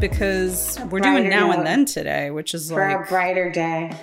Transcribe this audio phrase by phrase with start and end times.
[0.00, 1.58] because we're doing now note.
[1.58, 3.96] and then today, which is For like a brighter day.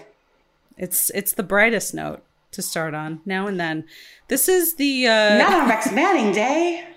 [0.77, 3.85] it's it's the brightest note to start on now and then.
[4.27, 6.87] This is the uh, Not on Rex Manning Day.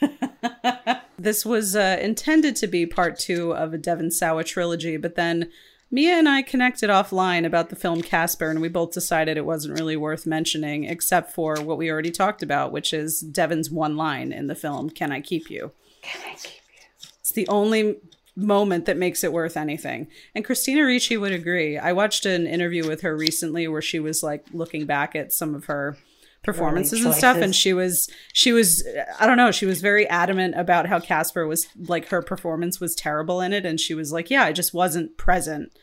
[1.18, 5.50] this was uh, intended to be part two of a Devon Sawa trilogy, but then
[5.90, 9.78] Mia and I connected offline about the film Casper, and we both decided it wasn't
[9.78, 14.32] really worth mentioning, except for what we already talked about, which is Devon's one line
[14.32, 17.08] in the film, "Can I keep you?" Can I keep you?
[17.20, 17.96] It's the only
[18.36, 20.08] moment that makes it worth anything.
[20.34, 21.78] And Christina Ricci would agree.
[21.78, 25.54] I watched an interview with her recently where she was like looking back at some
[25.54, 25.96] of her
[26.42, 28.86] performances and stuff and she was she was
[29.18, 32.94] I don't know, she was very adamant about how Casper was like her performance was
[32.94, 35.76] terrible in it and she was like, "Yeah, I just wasn't present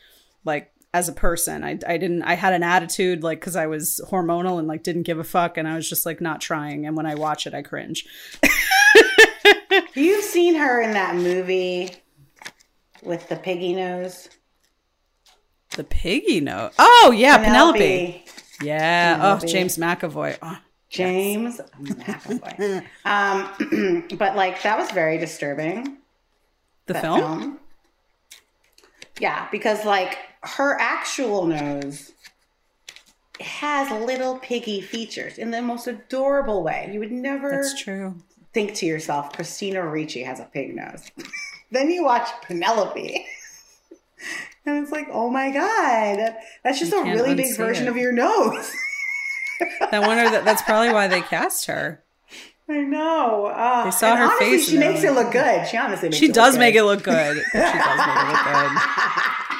[0.44, 1.62] like as a person.
[1.62, 5.04] I I didn't I had an attitude like cuz I was hormonal and like didn't
[5.04, 7.54] give a fuck and I was just like not trying and when I watch it
[7.54, 8.04] I cringe."
[9.94, 11.94] You've seen her in that movie
[13.02, 14.28] with the piggy nose.
[15.70, 16.72] The piggy nose.
[16.78, 17.78] Oh yeah, Penelope.
[17.78, 18.24] Penelope.
[18.62, 19.16] Yeah.
[19.16, 19.46] Penelope.
[19.46, 20.38] Oh, James McAvoy.
[20.42, 22.84] Oh, James McAvoy.
[23.04, 25.98] um, but like that was very disturbing.
[26.86, 27.20] the film?
[27.20, 27.60] film.
[29.20, 32.12] Yeah, because like her actual nose
[33.40, 36.90] has little piggy features in the most adorable way.
[36.92, 38.14] You would never That's true.
[38.52, 41.10] think to yourself, Christina Ricci has a pig nose.
[41.70, 43.26] then you watch Penelope.
[44.66, 47.88] And it's like, oh my God, that's just You a really big version it.
[47.88, 48.70] of your nose.
[49.90, 52.02] I wonder that that's probably why they cast her.
[52.68, 53.50] I know.
[53.56, 55.66] Oh, They saw her honestly, face She makes it look good.
[55.68, 56.26] She honestly makes it look good.
[56.26, 57.42] She does make it look good.
[57.50, 58.72] She does make it look good.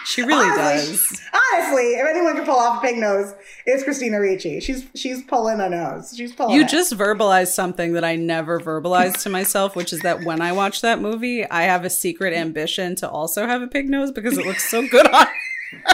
[0.09, 1.21] She really honestly, does.
[1.53, 3.35] Honestly, if anyone can pull off a pig nose,
[3.67, 4.59] it's Christina Ricci.
[4.59, 6.15] She's she's pulling a nose.
[6.17, 6.57] She's pulling.
[6.57, 6.71] You it.
[6.71, 10.81] just verbalized something that I never verbalized to myself, which is that when I watch
[10.81, 14.47] that movie, I have a secret ambition to also have a pig nose because it
[14.47, 15.13] looks so good on.
[15.75, 15.91] yeah.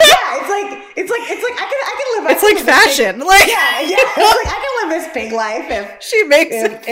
[0.00, 2.30] It's like it's like it's like I can I can live.
[2.30, 3.20] It's can like live this pig- fashion.
[3.26, 3.96] Like Yeah, yeah.
[3.98, 6.84] It's like I can live this pig life if she makes if, it.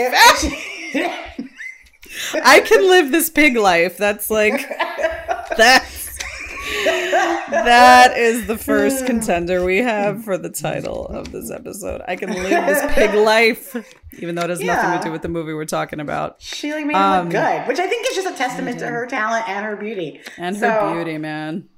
[0.95, 1.63] if,
[2.45, 3.97] I can live this pig life.
[3.97, 4.69] That's like
[5.57, 6.02] that's
[6.63, 12.01] that is the first contender we have for the title of this episode.
[12.07, 13.75] I can live this pig life,
[14.19, 16.85] even though it has nothing to do with the movie we're talking about she like
[16.85, 19.47] made it Um, look good, which I think is just a testament to her talent
[19.49, 21.69] and her beauty and So- her beauty, man.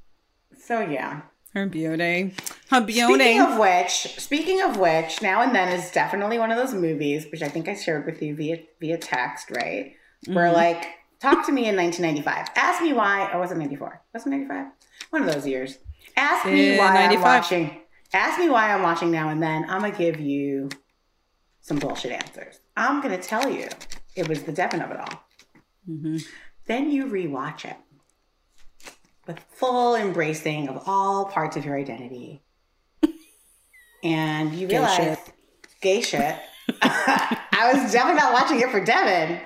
[0.57, 1.21] So yeah.
[1.53, 2.33] Her beauty,
[2.69, 3.13] her beauty.
[3.13, 7.27] Speaking of which, speaking of which, now and then is definitely one of those movies,
[7.31, 9.93] which I think I shared with you via via text, right?
[10.27, 10.53] Where Mm-hmm.
[10.55, 10.87] like,
[11.19, 12.47] talk to me in 1995.
[12.55, 13.29] Ask me why.
[13.33, 14.01] Oh, wasn't 94?
[14.13, 14.65] Was it 95?
[15.09, 15.77] One of those years.
[16.17, 17.17] Ask me why 95.
[17.17, 17.81] I'm watching.
[18.13, 19.65] Ask me why I'm watching now and then.
[19.69, 20.69] I'm gonna give you
[21.61, 22.59] some bullshit answers.
[22.77, 23.67] I'm gonna tell you
[24.15, 25.23] it was the Devon of it all.
[25.89, 26.17] Mm-hmm.
[26.67, 27.75] Then you rewatch it
[29.27, 32.41] with full embracing of all parts of your identity.
[34.03, 35.19] And you Gay realize shit.
[35.81, 36.35] gay shit.
[36.81, 39.39] I was definitely not watching it for Devon,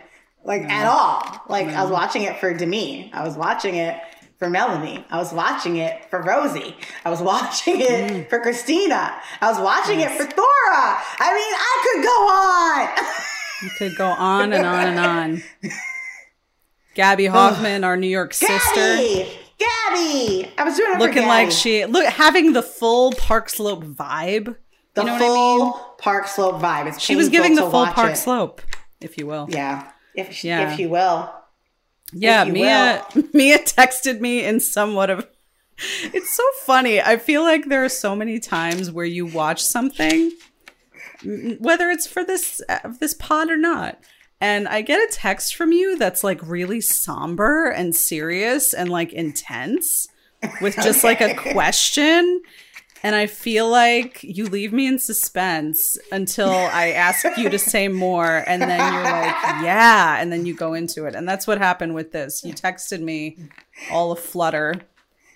[0.50, 1.24] like at all.
[1.48, 3.10] Like I was watching it for Demi.
[3.14, 3.96] I was watching it
[4.40, 5.06] for Melanie.
[5.10, 6.76] I was watching it for Rosie.
[7.06, 8.30] I was watching it Mm.
[8.30, 9.14] for Christina.
[9.42, 10.82] I was watching it for Thora.
[11.20, 13.06] I mean, I could go on.
[13.64, 15.44] You could go on and on and on.
[16.96, 20.52] Gaby Hoffmann, our New York sister, Gaby, Gaby.
[20.58, 24.56] I was doing it looking like she look having the full Park Slope vibe.
[24.96, 25.84] the you know full what I mean?
[26.00, 26.88] Park Slope vibe.
[26.88, 28.16] It's She was giving the full Park it.
[28.18, 28.62] Slope,
[29.00, 29.48] if you will.
[29.50, 30.72] Yeah, if Yeah.
[30.74, 31.34] if you will.
[32.12, 35.28] Yeah, if you Mia Mia texted me in somewhat of
[36.04, 37.00] It's so funny.
[37.02, 40.32] I feel like there are so many times where you watch something
[41.60, 42.62] whether it's for this
[43.00, 44.00] this pod or not.
[44.42, 49.12] And I get a text from you that's like really somber and serious and like
[49.12, 50.08] intense
[50.62, 52.42] with just like a question
[53.04, 57.88] and I feel like you leave me in suspense until I ask you to say
[57.88, 58.44] more.
[58.46, 60.22] And then you're like, yeah.
[60.22, 61.16] And then you go into it.
[61.16, 62.44] And that's what happened with this.
[62.44, 63.38] You texted me
[63.92, 64.76] all aflutter.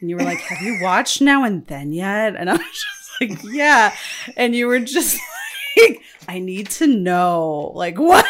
[0.01, 2.35] And you were like, have you watched Now and Then yet?
[2.35, 3.95] And I was just like, yeah.
[4.35, 5.17] And you were just
[5.77, 8.25] like, I need to know, like, what?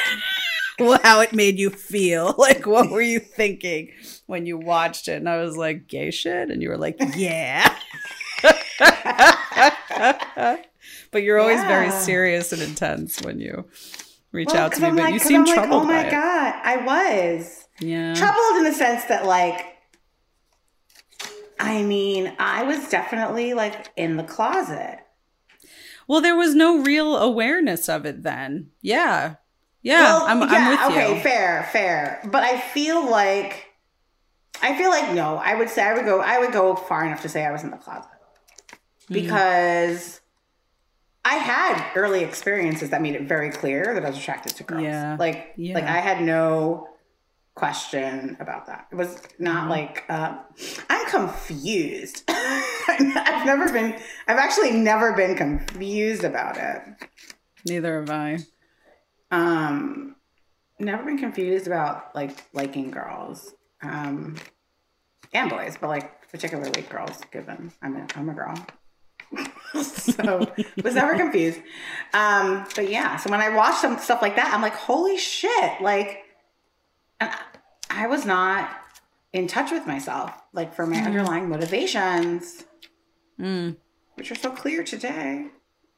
[0.80, 2.35] well, how it made you feel.
[2.38, 3.91] Like, what were you thinking
[4.27, 5.13] when you watched it?
[5.13, 6.50] And I was like, gay shit?
[6.50, 7.75] And you were like, yeah.
[11.11, 13.65] But you're always very serious and intense when you
[14.31, 14.87] reach Well, out to me.
[14.87, 16.11] I'm But like- you seem I'm like, troubled oh by my it.
[16.11, 18.13] god, I was Yeah.
[18.15, 19.65] troubled in the sense that like,
[21.59, 24.99] I mean, I was definitely like in the closet.
[26.07, 28.71] Well, there was no real awareness of it then.
[28.81, 29.35] Yeah.
[29.81, 31.13] Yeah, Well, I'm, yeah, I'm with okay, you.
[31.15, 32.21] Okay, fair, fair.
[32.31, 33.65] But I feel like
[34.61, 35.35] I feel like no.
[35.35, 36.21] I would say I would go.
[36.21, 38.09] I would go far enough to say I was in the closet
[39.07, 39.13] Hmm.
[39.13, 40.21] because
[41.25, 44.83] I had early experiences that made it very clear that I was attracted to girls.
[44.83, 45.15] Yeah.
[45.19, 45.75] like Yeah.
[45.75, 46.88] like I had no
[47.55, 48.88] question about that.
[48.91, 49.69] It was not Mhm.
[49.69, 50.38] like uh,
[50.89, 52.23] I'm confused.
[52.29, 53.94] I've never been.
[54.27, 56.81] I've actually never been confused about it.
[57.65, 58.39] Neither have I.
[59.31, 60.15] Um,
[60.79, 64.35] never been confused about like liking girls, um,
[65.33, 67.21] and boys, but like particularly girls.
[67.31, 68.56] Given I'm a I'm a girl,
[69.83, 70.51] so
[70.83, 71.59] was never confused.
[72.13, 75.81] Um, but yeah, so when I watch some stuff like that, I'm like, holy shit!
[75.81, 76.19] Like,
[77.19, 78.69] I- was not
[79.31, 82.65] in touch with myself, like for my underlying motivations,
[83.39, 83.77] Mm.
[84.15, 85.47] which are so clear today.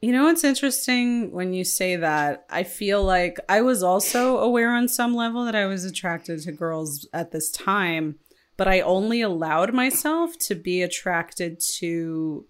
[0.01, 2.45] You know what's interesting when you say that?
[2.49, 6.51] I feel like I was also aware on some level that I was attracted to
[6.51, 8.19] girls at this time,
[8.55, 12.45] but I only allowed myself to be attracted to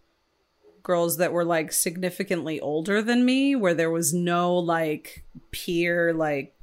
[0.86, 6.56] girls that were like significantly older than me, where there was no like peer, like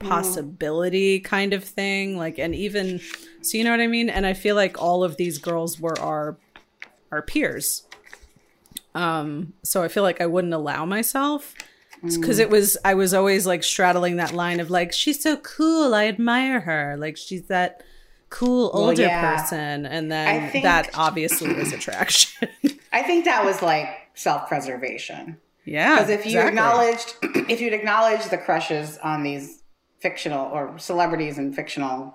[0.00, 2.16] possibility kind of thing.
[2.18, 3.00] Like, and even,
[3.42, 4.08] so you know what I mean?
[4.10, 6.36] And I feel like all of these girls were our,
[7.12, 7.84] our peers.
[8.94, 11.54] Um, so I feel like I wouldn't allow myself
[12.02, 15.94] because it was I was always like straddling that line of like she's so cool,
[15.94, 17.82] I admire her, like she's that
[18.30, 19.36] cool Well, older yeah.
[19.36, 22.48] person, and then think- that obviously was attraction.
[22.98, 25.38] I think that was like self preservation.
[25.64, 26.48] yeah, Because if you exactly.
[26.48, 27.14] acknowledged,
[27.52, 29.62] if you'd acknowledge the crushes on these
[30.00, 32.14] fictional or celebrities and fictional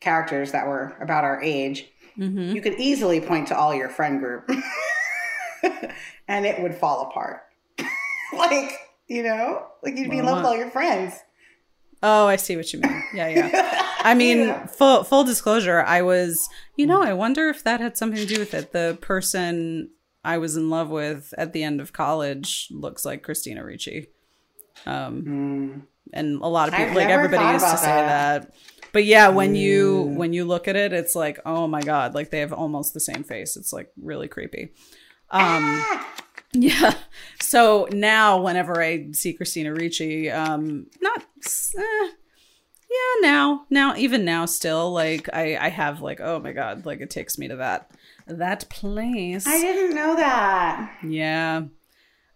[0.00, 1.88] characters that were about our age,
[2.18, 2.54] Mhm.
[2.54, 4.48] you could easily point to all your friend group,
[6.28, 7.42] and it would fall apart.
[8.32, 8.70] like
[9.08, 11.14] you know, like you'd be in love with all your friends.
[12.02, 13.02] Oh, I see what you mean.
[13.14, 13.82] Yeah, yeah.
[14.00, 14.66] I mean, Yeah.
[14.66, 18.40] full full disclosure, I was, you know, I wonder if that had something to do
[18.40, 18.72] with it.
[18.72, 19.90] The person
[20.26, 24.08] I was in love with at the end of college looks like Christina Ricci.
[24.84, 25.82] Um, Mm.
[26.12, 28.42] and a lot of I've people, like everybody used to say that.
[28.42, 28.54] that.
[28.92, 30.16] But yeah, when you Mm.
[30.16, 33.00] when you look at it, it's like, oh my god, like they have almost the
[33.00, 33.56] same face.
[33.56, 34.72] It's like really creepy.
[35.30, 36.14] Um, Ah!
[36.52, 36.94] yeah.
[37.40, 41.18] So now, whenever I see Christina Ricci, um, not,
[41.78, 42.08] eh,
[42.88, 47.00] yeah, now, now, even now, still, like I, I have like, oh my god, like
[47.00, 47.90] it takes me to that,
[48.26, 49.46] that place.
[49.46, 50.92] I didn't know that.
[51.06, 51.62] Yeah.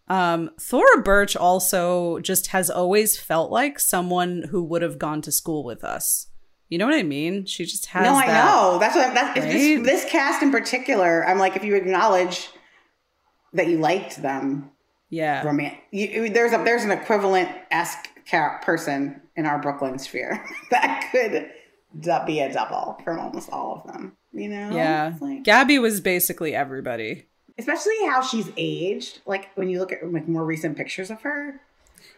[0.09, 5.31] Um, Thora Birch also just has always felt like someone who would have gone to
[5.33, 6.27] school with us.
[6.69, 7.47] You know what I mean?
[7.47, 8.05] She just has.
[8.05, 8.79] no, I that- know.
[8.79, 9.53] That's what that's if Right?
[9.53, 11.27] this, this cast in particular.
[11.27, 12.49] I'm like, if you acknowledge
[13.53, 14.71] that you liked them,
[15.11, 15.45] Yeah.
[15.45, 18.09] roman You, there's a there's an equivalent esque
[18.63, 21.51] person in our Brooklyn sphere that could
[22.27, 24.17] be a double from almost all of them.
[24.33, 24.71] You know?
[24.75, 25.15] Yeah.
[25.21, 27.27] Like- Gaby was basically everybody.
[27.59, 29.21] especially how she's aged.
[29.27, 31.61] Like when you look at like more recent pictures of her,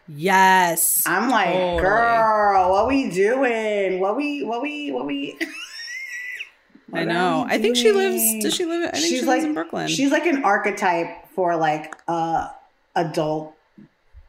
[0.07, 1.03] Yes.
[1.07, 1.81] I'm like, Totally.
[1.81, 3.99] girl, what we doing?
[3.99, 5.37] What we what we what we?
[6.93, 7.45] I know.
[7.49, 8.21] I think she lives.
[8.43, 8.89] Does she live?
[8.89, 9.87] I think she's she like lives in Brooklyn.
[9.87, 12.49] She's like an archetype for like uh
[12.95, 13.55] adult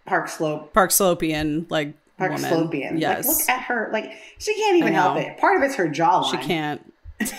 [0.06, 2.50] Park Slope Park Slopian, like Park woman.
[2.52, 3.00] Slopian.
[3.00, 3.26] Yes.
[3.26, 3.90] Like, look at her.
[3.92, 5.38] Like she can't even help it.
[5.38, 6.30] Part of it's her jawline.
[6.30, 6.92] she can't.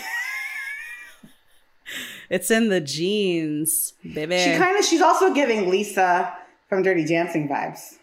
[2.30, 4.38] it's in the jeans, baby.
[4.38, 4.84] She kind of.
[4.84, 6.34] She's also giving Lisa
[6.68, 7.96] from Dirty Dancing vibes.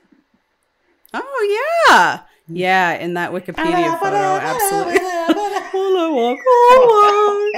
[1.14, 2.94] oh yeah, yeah.
[2.94, 5.00] In that Wikipedia photo, absolutely.
[5.00, 7.54] All I walk, all I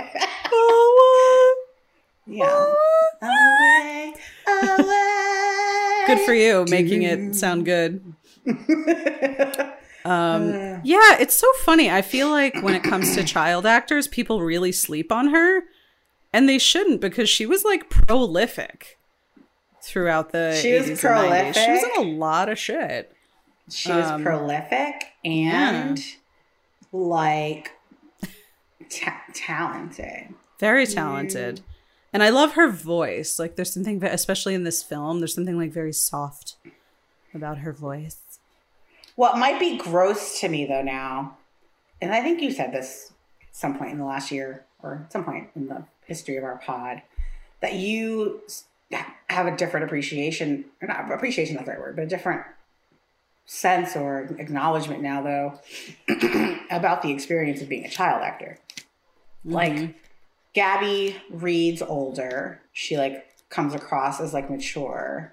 [2.27, 2.74] yeah.
[3.22, 4.13] Away,
[4.48, 6.03] away.
[6.07, 8.03] Good for you, making it sound good.
[10.05, 11.89] Um, yeah, it's so funny.
[11.89, 15.63] I feel like when it comes to child actors, people really sleep on her,
[16.36, 19.00] and they shouldn't because she was like prolific
[19.82, 20.60] throughout the.
[20.62, 21.65] She was 80s and 90s.
[21.65, 23.15] She was in a lot of shit.
[23.70, 25.98] She was Um, prolific and
[26.92, 27.72] like
[28.89, 30.34] ta- talented.
[30.60, 31.62] Very talented.
[32.12, 33.39] And I love her voice.
[33.39, 36.58] Like there's something especially in this film, there's something like very soft
[37.34, 38.18] about her voice.
[39.15, 41.38] What might be gross to me though now,
[42.01, 45.24] and I think you said this at some point in the last year or some
[45.24, 47.01] point in the history of our pod,
[47.62, 48.41] that you
[49.29, 52.41] have a different appreciation, or not appreciation, not the right word, but a different
[53.47, 55.59] sense or acknowledgement now though
[56.71, 58.57] about the experience of being a child actor.
[59.43, 59.95] Like
[60.53, 62.59] Gaby reads older.
[62.74, 65.31] She like comes across as like mature.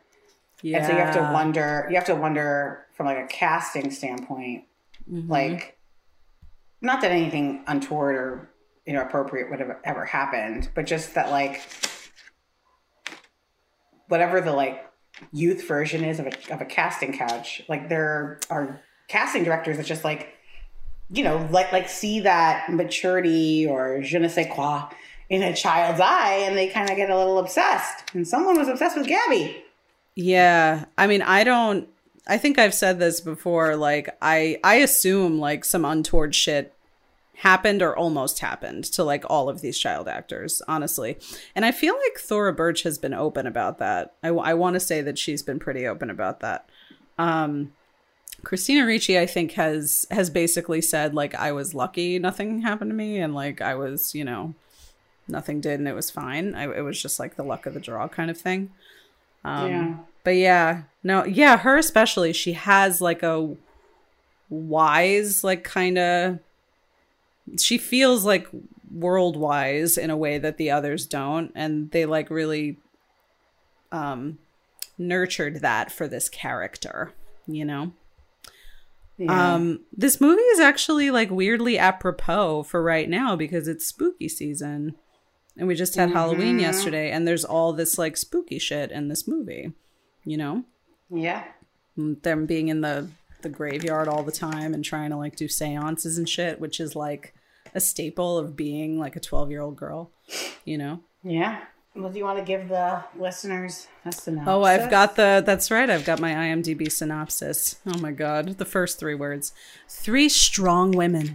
[0.61, 0.79] Yeah.
[0.79, 4.65] And so you have to wonder, you have to wonder from like a casting standpoint,
[5.11, 5.29] Mhm.
[5.29, 5.77] like,
[6.81, 8.49] not that anything untoward or
[8.87, 11.63] inappropriate would have ever happened, but just that like,
[14.09, 14.85] whatever the like
[15.33, 19.87] youth version is of a, of a casting couch, like there are casting directors that
[19.87, 20.35] just like,
[21.11, 24.89] you know, like like see that maturity or je ne sais quoi
[25.29, 28.15] in a child's eye, and they kind of get a little obsessed.
[28.15, 29.63] And someone was obsessed with Gaby.
[30.15, 30.85] Yeah.
[30.99, 31.89] I mean, I don't
[32.27, 36.75] I think I've said this before like I I assume like some untoward shit
[37.43, 41.19] happened or almost happened to like all of these child actors, honestly.
[41.57, 44.15] And I feel like Thora Birch has been open about that.
[44.23, 46.69] I, I want to say that she's been pretty open about that.
[47.19, 47.73] Um
[48.45, 52.97] Christina Ricci, I think, has has basically said like I was lucky, nothing happened to
[52.97, 54.55] me, and like I was, you know,
[55.29, 56.55] nothing did, and it was fine.
[56.55, 58.71] I, it was just like the luck of the draw kind of thing.
[59.45, 59.95] Um, Yeah.
[60.25, 62.33] But yeah, no, yeah, her especially.
[62.33, 63.57] She has like a
[64.49, 66.39] wise, like kind of.
[67.59, 68.49] She feels like
[68.91, 72.79] world wise in a way that the others don't, and they like really
[73.91, 74.39] um
[74.99, 77.13] nurtured that for this character,
[77.47, 77.93] you know.
[79.19, 79.55] Yeah.
[79.55, 84.95] Um, this movie is actually like weirdly apropos for right now because it's spooky season.
[85.57, 86.63] And we just had Halloween Mhm.
[86.63, 89.73] yesterday, and there's all this like spooky shit in this movie,
[90.25, 90.65] you know?
[91.11, 91.45] yeah.
[91.97, 93.09] Them being in the
[93.43, 96.97] the graveyard all the time and trying to like do seances and shit, which is
[96.97, 97.35] like
[97.75, 100.11] a staple of being like a 12 year old girl,
[100.65, 101.01] you know?
[101.23, 101.61] Yeah.
[101.95, 104.49] Well, do you want to give the listeners a synopsis?
[104.49, 105.43] Oh, I've got the.
[105.45, 105.91] That's right.
[105.91, 107.77] I've got my IMDb synopsis.
[107.87, 109.53] Oh my god, the first three words:
[109.89, 111.35] three strong women: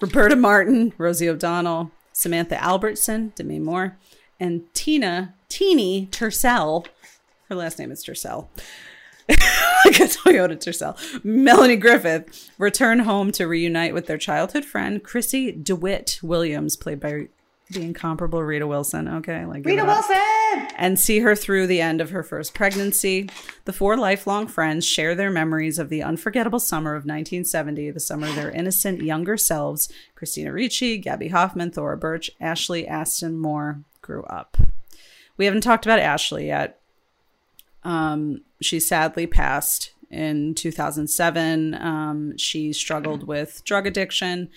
[0.00, 3.96] Roberta Martin, Rosie O'Donnell, Samantha Albertson, Demi Moore,
[4.38, 6.86] and Tina Teeny Tercel.
[7.48, 8.46] Her last name is Tercel.
[10.00, 11.24] like a Toyota Tercel.
[11.24, 17.28] Melanie Griffith return home to reunite with their childhood friend Chrissy DeWitt Williams, played by
[17.70, 19.08] the incomparable Rita Wilson.
[19.08, 20.16] Okay, like Rita Wilson.
[20.76, 23.28] and see her through the end of her first pregnancy.
[23.64, 28.30] The four lifelong friends share their memories of the unforgettable summer of 1970, the summer
[28.32, 34.56] their innocent younger selves, Christina Ricci, Gaby Hoffmann, Thora Birch, Ashleigh Aston Moore, grew up.
[35.36, 36.77] We haven't talked about Ashleigh yet.
[37.84, 41.74] Um, she sadly passed in 2007.
[41.74, 44.48] Um, she struggled with drug addiction.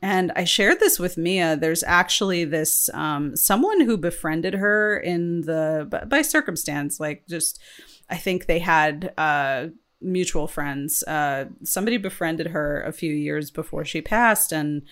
[0.00, 1.56] And I shared this with Mia.
[1.56, 7.60] There's actually this um, someone who befriended her in the by- circumstance, like just
[8.08, 9.68] I think they had uh,
[10.00, 11.02] mutual friends.
[11.02, 14.82] Uh, somebody befriended her a few years before she passed, and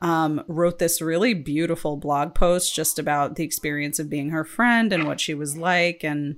[0.00, 4.92] um, wrote this really beautiful blog post just about the experience of being her friend
[4.92, 6.36] and what she was like and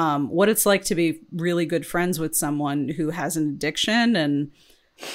[0.00, 4.16] um, what it's like to be really good friends with someone who has an addiction
[4.16, 4.50] and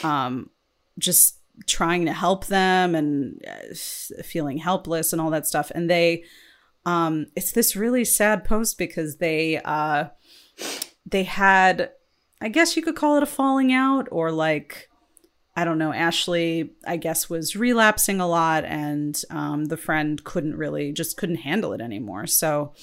[0.03, 0.51] um,
[0.99, 3.73] just trying to help them and uh,
[4.21, 5.71] feeling helpless and all that stuff.
[5.73, 6.23] And they,
[6.85, 10.09] um, it's this really sad post because they, uh,
[11.03, 11.89] they had,
[12.39, 14.87] I guess you could call it a falling out or like,
[15.55, 15.93] I don't know.
[15.93, 21.37] Ashleigh, I guess, was relapsing a lot, and um, the friend couldn't really, just couldn't
[21.37, 22.27] handle it anymore.
[22.27, 22.73] So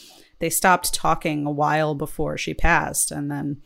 [0.43, 3.63] they stopped talking a while before she passed, and then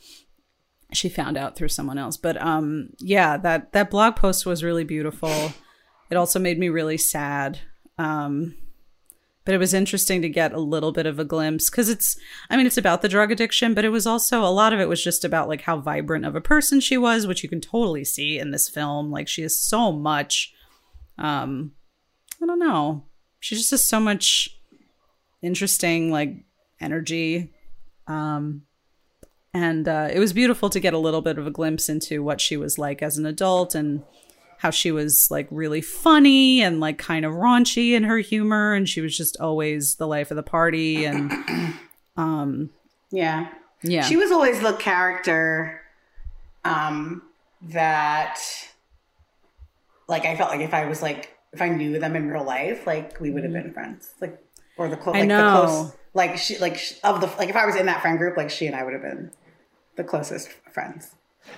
[0.92, 2.18] she found out through someone else.
[2.18, 5.54] But um, yeah, that that blog post was really beautiful.
[6.11, 7.61] It also made me really sad.
[7.97, 8.56] Um,
[9.47, 12.16] but it was interesting to get a little bit of a glimpse because it's
[12.50, 14.88] i mean it's about the drug addiction but it was also a lot of it
[14.88, 18.04] was just about like how vibrant of a person she was which you can totally
[18.04, 20.52] see in this film like she has so much
[21.16, 21.71] um
[22.42, 23.04] i don't know
[23.38, 24.49] she just has so much
[25.42, 26.46] interesting like
[26.80, 27.52] energy
[28.06, 28.62] um
[29.54, 32.42] and uh, it was beautiful to get a little bit of a glimpse into what
[32.42, 34.02] she was like as an adult and
[34.59, 38.87] how she was like really funny and like kind of raunchy in her humor and
[38.87, 41.33] she was just always the life of the party and
[42.18, 42.68] um
[43.11, 43.49] Yeah.
[43.83, 45.80] yeah She was always the character
[46.64, 47.23] um,
[47.62, 48.38] that,
[50.09, 52.87] like, I felt like if I was like, if I knew them in real life,
[52.87, 54.11] like, we would have been friends.
[54.21, 54.42] Like,
[54.76, 57.76] or the, clo- like, the close, like, she, like, of the, like, if I was
[57.76, 59.30] in that friend group, like, she and I would have been
[59.97, 61.14] the closest friends.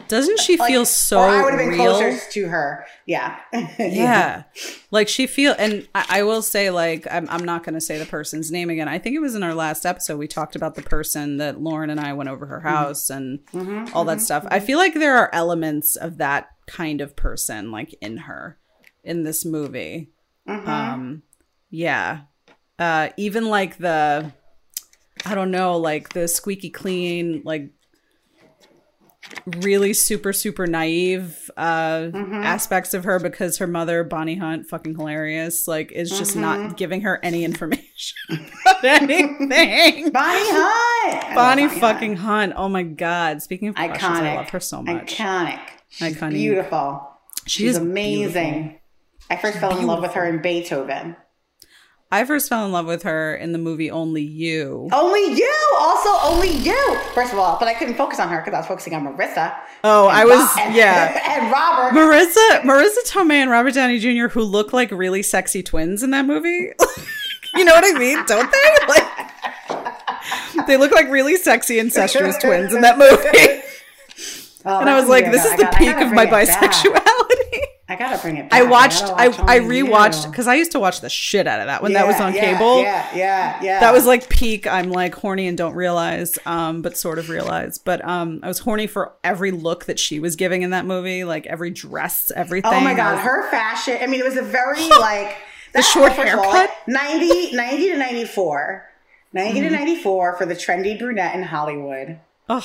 [0.08, 1.98] doesn't she Like, feel so or I would have been real?
[1.98, 2.86] closer to her.
[3.06, 3.38] Yeah.
[3.78, 4.44] yeah.
[4.90, 7.98] Like she feel and I, I will say like i'm, I'm not going to say
[7.98, 8.88] the person's name again.
[8.88, 11.90] I think it was in our last episode we talked about the person that lauren
[11.90, 12.68] and i went over her mm-hmm.
[12.68, 14.46] house and mm-hmm, all that mm-hmm, stuff.
[14.50, 18.58] I feel like there are elements of that kind of person like in her
[19.02, 20.10] in this movie.
[20.46, 21.22] Um
[21.70, 22.20] yeah
[22.78, 24.32] uh even like the
[25.26, 27.70] i don't know like the squeaky clean like
[29.58, 32.34] really super super naive uh Mm-hmm.
[32.44, 36.40] aspects of her because her mother Bonnie Hunt fucking hilarious like is just Mm-hmm.
[36.40, 38.16] not giving her any information
[38.62, 40.10] about anything.
[40.10, 41.34] Bonnie Hunt.
[41.34, 41.80] Bonnie Hunt.
[41.80, 42.52] fucking Hunt.
[42.56, 43.42] Oh my god.
[43.42, 44.00] Speaking of iconic.
[44.22, 45.16] I love her so much.
[45.16, 45.60] Iconic.
[45.90, 46.30] She's Iconic.
[46.32, 47.08] beautiful.
[47.46, 48.52] She She's is amazing.
[48.52, 48.80] beautiful.
[49.30, 51.16] I first fell in love with her in Beethoven.
[52.10, 54.88] I first fell in love with her in the movie Only You.
[54.92, 55.54] Only you.
[55.78, 56.98] Also, only you.
[57.14, 59.54] First of all, but I couldn't focus on her because I was focusing on Marisa.
[59.84, 61.20] Oh, I was and- yeah.
[61.38, 61.94] and Robert.
[61.98, 64.28] Marisa Marisa Tomei and Robert Downey Jr.
[64.28, 66.70] who look like really sexy twins in that movie.
[67.54, 68.24] you know what I mean?
[68.26, 68.94] Don't they?
[70.56, 73.62] Like they look like really sexy incestuous twins in that movie.
[74.64, 76.72] Oh, And I was like, this is the gotta- peak of my bring it back.
[76.72, 76.97] bisexuality.
[77.90, 78.60] I gotta bring it back.
[78.60, 81.60] I watched I watch I Only rewatched because I used to watch the shit out
[81.60, 82.82] of that when that was on yeah, cable.
[82.82, 83.80] Yeah, yeah, yeah.
[83.80, 84.66] That was like peak.
[84.66, 87.78] I'm like horny and don't realize, um, but sort of realize.
[87.78, 91.24] But um, I was horny for every look that she was giving in that movie,
[91.24, 92.72] like every dress, everything.
[92.74, 93.96] Oh my god, was- her fashion.
[94.02, 95.36] I mean, it was a very like
[95.72, 96.70] The short first all, haircut?
[96.86, 98.84] 90, 90 to 94.
[99.32, 99.68] 90 Mm-hmm.
[99.68, 102.18] to 94 for the trendy brunette in Hollywood.
[102.50, 102.64] Ugh.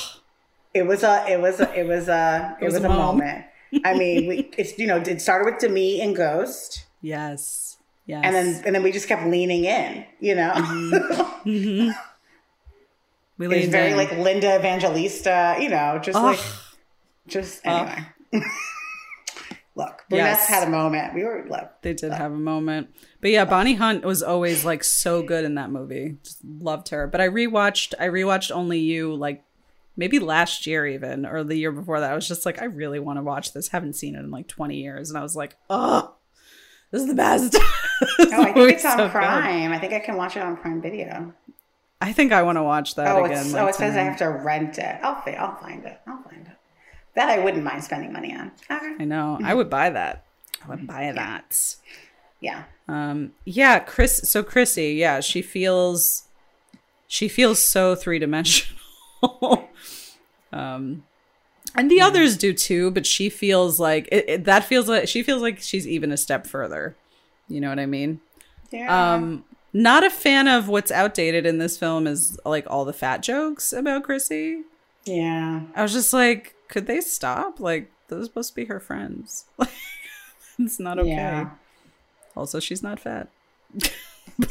[0.73, 3.45] It was a it was a, it was a it, was was, a a moment.
[3.85, 6.85] I mean, we it's you know, it started with Demi and Ghost.
[7.01, 7.77] Yes.
[8.05, 8.21] Yes.
[8.25, 10.51] And then and then we just kept leaning in, you know.
[10.55, 11.19] Mm-hmm.
[11.49, 11.91] Mm-hmm.
[13.37, 13.97] we it was leaned very in.
[13.97, 16.39] like Linda Evangelista, you know, just like
[17.27, 18.05] just anyway.
[19.75, 20.47] Look, brunettes Yes.
[20.49, 21.15] had a moment.
[21.15, 21.81] We were look.
[21.81, 22.89] they did have a moment.
[23.21, 26.17] But yeah, Bonnie Hunt was always like so good in that movie.
[26.23, 27.07] Just loved her.
[27.07, 29.43] But I rewatched I rewatched Only You like
[29.95, 32.11] maybe last year even or the year before that.
[32.11, 33.67] I was just like, I really want to watch this.
[33.69, 35.09] Haven't seen it in like 20 years.
[35.09, 36.13] And I was like, oh,
[36.91, 37.55] this is the best.
[38.19, 39.11] Oh, I think it's on so good.
[39.11, 39.71] Prime.
[39.71, 41.33] I think I can watch it on Prime Video.
[42.01, 43.37] I think I want to watch that Oh, again.
[43.45, 44.99] it's, like, oh, it says I have to rent it.
[45.01, 46.01] I'll fi- I'll find it.
[46.05, 46.53] I'll find it.
[47.15, 48.51] That I wouldn't mind spending money on.
[48.69, 48.95] Okay.
[48.99, 49.39] I know.
[49.41, 50.25] I would buy that.
[50.65, 51.75] I would buy that.
[52.41, 52.63] Yeah.
[52.89, 54.17] Um, yeah, Chris.
[54.29, 56.23] So Chrissy, yeah, she feels,
[57.07, 58.79] she feels so three dimensional.
[60.53, 61.03] um,
[61.75, 65.23] and the others do too, but she feels like it, it- that feels like she
[65.23, 66.95] feels like she's even a step further.
[67.47, 68.19] You know what I mean?
[68.71, 69.13] Yeah.
[69.15, 73.23] Um, not a fan of what's outdated in this film is like all the fat
[73.23, 74.61] jokes about Chrissy.
[75.05, 75.61] yeah.
[75.75, 77.59] I was just like, could they stop?
[77.59, 79.45] Like, those are supposed to be her friends.
[80.59, 81.09] it's not okay.
[81.09, 81.49] Yeah.
[82.35, 83.29] Also, she's not fat.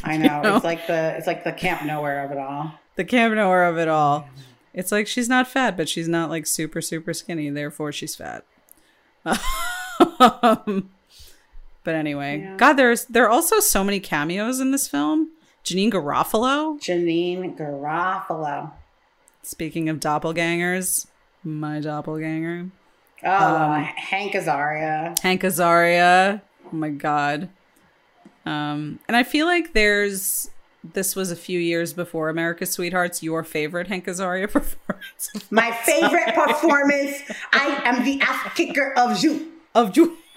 [0.04, 0.42] I know.
[0.42, 0.56] know?
[0.56, 2.72] It's like the it's like the camp nowhere of it all.
[2.96, 4.28] the camp nowhere of it all.
[4.74, 7.50] It's like she's not fat, but she's not like super super skinny.
[7.50, 8.44] Therefore, she's fat.
[10.20, 10.90] um,
[11.84, 12.56] but anyway, Yeah.
[12.56, 15.30] God, there's there are also so many cameos in this film.
[15.64, 16.80] Janeane Garofalo.
[16.80, 18.72] Janeane Garofalo.
[19.42, 21.06] Speaking of doppelgangers,
[21.44, 22.70] my doppelganger,
[23.24, 25.18] Oh, Um, Hank Azaria.
[25.20, 26.40] Hank Azaria.
[26.66, 27.48] Oh my God.
[28.44, 30.50] Um, and I feel like there's
[30.84, 33.22] this was a few years before America's Sweethearts.
[33.22, 37.16] Your favorite Hank Azaria performance My favorite performance.
[37.52, 39.52] I am the ass kicker of you.
[39.74, 40.16] of you,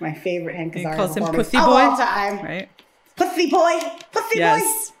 [0.00, 2.44] My favorite Hank He Azaria calls him Pussy Boy, all time.
[2.44, 2.68] right?
[3.16, 3.78] Pussy boy,
[4.10, 4.40] pussy boy.
[4.40, 4.92] Yes.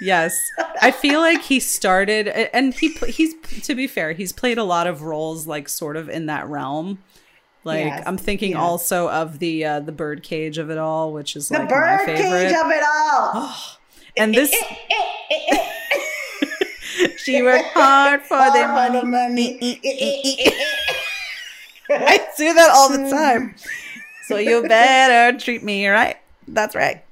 [0.00, 0.38] Yes.
[0.80, 4.86] I feel like he started and he he's to be fair, he's played a lot
[4.86, 6.98] of roles like sort of in that realm.
[7.66, 8.60] Like Yes, I'm thinking yes.
[8.60, 11.74] also of the uh the bird cage of it all, which is The like my
[11.74, 12.22] bird favorite.
[12.48, 13.52] cage of it all.
[14.16, 14.74] and this eh,
[15.30, 19.02] eh, eh, she worked hard for the money.
[19.04, 19.80] money.
[21.90, 23.54] I do that all the time.
[24.26, 26.16] So you better treat me right.
[26.48, 27.02] That's right.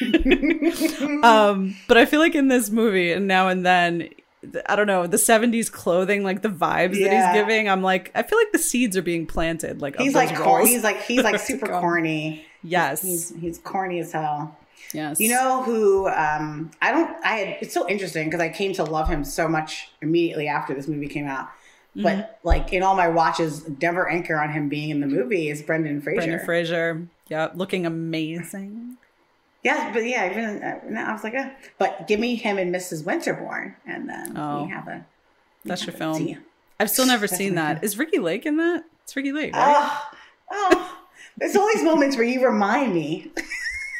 [1.22, 4.12] um, but I feel like in this movie, and now and then, th-
[4.68, 8.22] I don't know, the 70s clothing, like the vibes that he's giving, I'm like, I
[8.22, 9.80] feel like the seeds are being planted.
[9.80, 10.68] Like, He's like corny.
[10.68, 12.44] He's like he's like super corny.
[12.62, 13.02] yes.
[13.02, 14.56] He's he's corny as hell.
[14.92, 15.18] yes.
[15.20, 16.08] You know who?
[16.08, 17.10] Um, I don't.
[17.24, 17.56] I had.
[17.62, 21.08] It's so interesting because I came to love him so much immediately after this movie
[21.08, 21.48] came out.
[21.96, 22.02] Mm-hmm.
[22.02, 25.62] But like in all my watches, never anchor on him being in the movie is
[25.62, 26.16] Brendan Fraser.
[26.18, 27.08] Brendan Fraser.
[27.28, 28.96] Yeah, looking amazing.
[29.66, 31.50] Yeah, but yeah, even uh, I was like, eh.
[31.76, 33.04] but give me him and Mrs.
[33.04, 34.62] Winterbourne, and then Oh.
[34.62, 35.04] we have a.
[35.64, 36.18] we That's have your film.
[36.18, 36.38] tea.
[36.78, 37.74] I've still never That's seen that.
[37.80, 37.84] film.
[37.84, 38.84] Is Ricki Lake in that?
[39.02, 39.76] It's Ricki Lake, right?
[39.76, 40.10] Oh,
[40.52, 40.98] oh,
[41.36, 43.32] there's all these moments where you remind me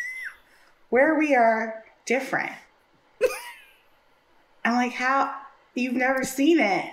[0.90, 2.52] where we are different.
[4.64, 5.34] I'm like, how
[5.74, 6.84] you've never seen it.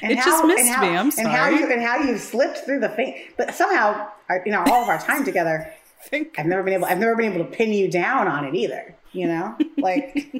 [0.00, 0.96] And It just missed how, me.
[0.96, 1.26] I'm sorry.
[1.26, 4.08] And how you and how you've slipped through the thing, but somehow,
[4.44, 5.72] you know, all of our time together,
[6.04, 6.86] think I've never been able.
[6.86, 8.94] I've never been able to pin you down on it either.
[9.12, 10.14] You know, like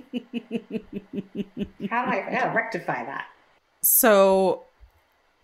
[1.91, 3.27] how do I, gotta rectify that?
[3.83, 4.63] So,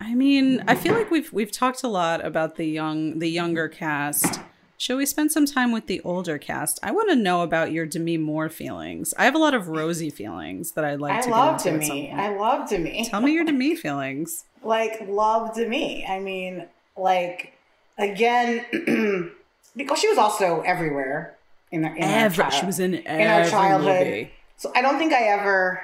[0.01, 3.67] I mean, I feel like we've we've talked a lot about the young the younger
[3.67, 4.39] cast.
[4.77, 6.79] Shall we spend some time with the older cast?
[6.81, 9.13] I want to know about your Demi Moore feelings.
[9.17, 11.83] I have a lot of Rosie feelings that I'd like I to love get into
[11.83, 12.11] at some Demi.
[12.13, 13.05] I love Demi.
[13.05, 14.45] Tell me your Demi feelings.
[14.63, 16.05] like love Demi.
[16.07, 17.53] I mean, like
[17.97, 18.65] again,
[19.79, 21.35] because she was also everywhere
[21.71, 24.05] in, our- in our Every, child- she was in in our childhood.
[24.07, 24.31] movie.
[24.57, 25.81] So I don't think I ever.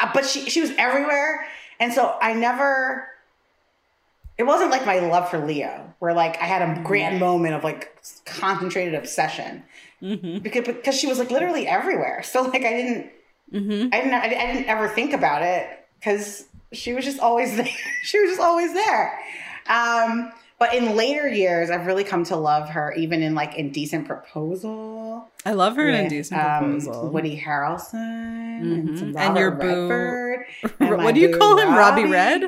[0.00, 1.46] Uh, but she she was everywhere,
[1.78, 3.08] and so I never.
[4.36, 7.62] It wasn't like my love for Leo, where like I had a grand moment of
[7.62, 9.62] like concentrated obsession
[10.00, 12.22] hmm because because she was like literally everywhere.
[12.24, 13.10] So like I didn't
[13.52, 15.68] hmm I didn't I, didn't ever think about it
[16.00, 17.68] because she was just always there.
[18.02, 19.20] she was just always there.
[19.68, 20.32] Um,
[20.64, 25.28] but in later years, I've really come to love her, even in like Indecent Proposal.
[25.44, 27.08] I love her in with, Indecent um, Woody.
[27.10, 28.98] Woody Harrelson and, Mhm.
[28.98, 30.46] some And Robert your boo- Redford,
[30.80, 31.74] and what do you boo call him?
[31.74, 32.40] Robbie Robbie- Red?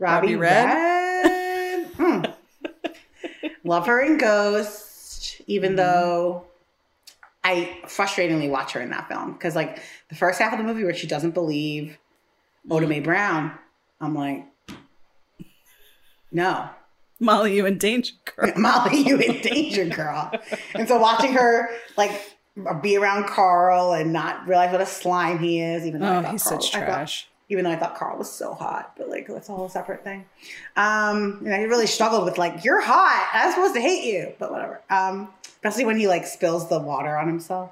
[0.00, 0.64] Robbie, Robbie Red?
[0.64, 1.86] Red.
[1.96, 2.22] Hmm.
[3.64, 5.76] Love her in Ghost, even Mhm.
[5.76, 6.44] though
[7.44, 10.82] I frustratingly watch her in that film because, like, the first half of the movie
[10.84, 11.98] where she doesn't believe
[12.68, 13.52] Oda Mae Brown,
[14.00, 14.46] I'm like,
[16.32, 16.70] no,
[17.22, 18.52] Molly, you in danger, girl.
[18.56, 20.30] Molly, you in danger, girl.
[20.74, 22.10] and so watching her like
[22.82, 26.22] be around Carl and not realize what a slime he is, even though I Oh,
[26.22, 27.28] thought he's Carl, such I thought- trash.
[27.48, 30.26] even though I thought Carl was so hot, but like that's a whole separate thing.
[30.76, 33.28] Um, and I really struggled with like, you're hot.
[33.32, 34.80] I'm supposed to hate you, but whatever.
[34.90, 37.70] Um, especially when he like spills the water on himself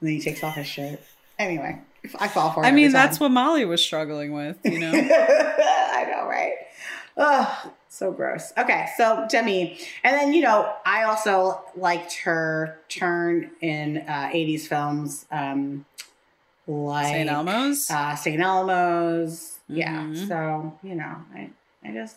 [0.00, 0.98] and then he takes off his shirt.
[1.38, 1.78] Anyway,
[2.18, 2.66] I fall for it.
[2.66, 4.90] I mean, that's what Molly was struggling with, you know?
[4.94, 6.54] I know, right?
[7.16, 8.52] Ugh, so gross.
[8.58, 14.66] Okay, so Demi, and then you know, I also liked her turn in uh, '80s
[14.66, 15.84] films, um,
[16.66, 17.30] like St.
[17.30, 17.90] Elmo's?
[17.90, 18.40] uh, St.
[18.40, 19.58] Elmo's.
[19.68, 20.02] Yeah.
[20.04, 20.28] Mhm.
[20.28, 21.50] So, you know, I,
[21.84, 22.16] I just,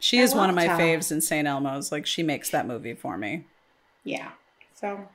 [0.00, 1.46] she I is one of my faves in St.
[1.46, 1.92] Elmo's.
[1.92, 3.44] Like, she makes that movie for me.
[4.04, 4.30] yeah.
[4.74, 5.08] So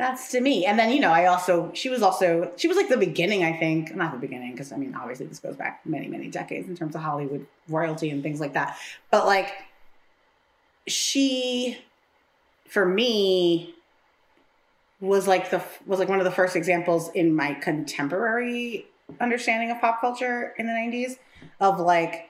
[0.00, 0.64] that's to me.
[0.64, 3.52] And then, you know, I also, she was also, she was like the beginning, I
[3.52, 6.74] think, not the beginning, because I mean, obviously this goes back many, many decades in
[6.76, 8.78] terms of Hollywood royalty and things like that.
[9.10, 9.52] But like,
[10.86, 11.76] she,
[12.66, 13.74] for me,
[15.00, 18.86] was like the was like one of the first examples in my contemporary
[19.20, 21.16] understanding of pop culture in the 90s
[21.58, 22.28] of like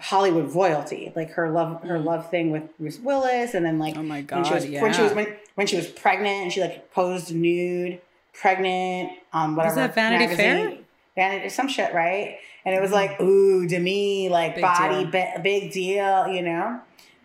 [0.00, 2.04] Hollywood royalty, like her love her Mm.
[2.04, 4.82] love thing with Bruce Willis, and then like Oh my god, when she was yeah.
[4.82, 8.00] when she was when, when she was pregnant and she like posed nude,
[8.32, 10.54] pregnant on whatever Was that Vanity Fair?
[10.54, 10.84] magazine.
[11.16, 12.38] Vanity some shit, right?
[12.64, 15.10] And it was like, ooh, to me, like Big body, deal.
[15.10, 16.80] bi- big deal, you know.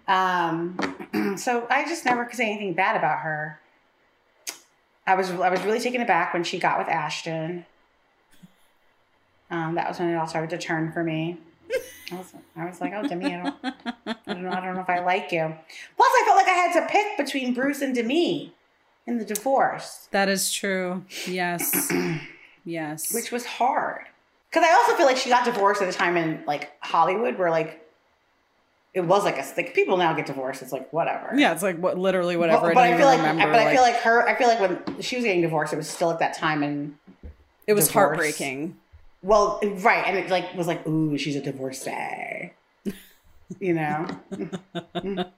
[0.08, 3.60] Um, so I just never could say anything bad about her.
[5.06, 7.68] I was I was really taken aback when she got with Ashton.
[9.52, 11.38] Um, that was when it all started to turn for me.
[12.14, 14.82] I was, I was like, oh, Demi, I don't, I don't know, I don't know
[14.82, 15.54] if I like you.
[15.96, 18.54] Plus, I felt like I had to pick between Bruce and Demi
[19.06, 21.04] in the divorce, that is true.
[21.28, 21.92] Yes.
[22.66, 23.14] yes.
[23.14, 24.06] which was hard.
[24.50, 27.50] Because I also feel like she got divorced at a time in like Hollywood where
[27.50, 27.84] like
[28.94, 30.62] it was like a like people now get divorced.
[30.62, 31.34] It's like whatever.
[31.36, 32.68] yeah, it's like what literally whatever.
[32.68, 33.52] But, but I feel like, remember.
[33.52, 34.28] but I feel like her.
[34.28, 36.96] I feel like when she was getting divorced, it was still at that time and
[37.66, 37.94] it was divorce.
[37.94, 38.78] heartbreaking.
[39.24, 42.52] Well, right, and it like was like, ooh, she's a divorcee.
[43.60, 44.08] You know,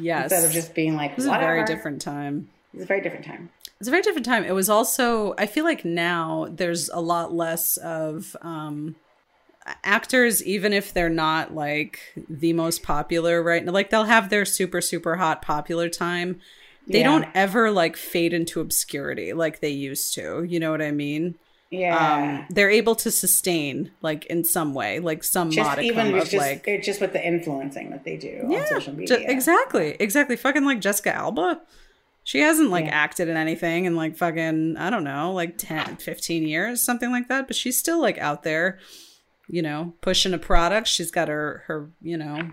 [0.00, 0.30] Yes.
[0.30, 2.48] instead of just being like, it was a very different time.
[2.72, 3.50] It's a very different time.
[3.80, 4.44] It's a very different time.
[4.44, 8.96] It was also, I feel like now there's a lot less of um,
[9.84, 13.72] actors, even if they're not like the most popular right now.
[13.72, 16.40] Like they'll have their super, super hot popular time.
[16.86, 17.04] They Yeah.
[17.04, 20.44] don't ever like fade into obscurity like they used to.
[20.44, 21.34] You know what I mean?
[21.70, 26.14] Yeah, Um, they're able to sustain like in some way, like some just modicum even
[26.18, 29.18] of just like just with the influencing that they do yeah, on social ju- media.
[29.28, 30.36] exactly, exactly.
[30.36, 31.60] Fucking like Jessica Alba.
[32.24, 32.92] She hasn't like Yeah.
[32.94, 37.28] acted in anything in like fucking, I don't know, like 10, 15 years, something like
[37.28, 37.46] that.
[37.46, 38.78] But she's still like out there,
[39.48, 40.88] you know, pushing a product.
[40.88, 42.50] She's got her, her, you know,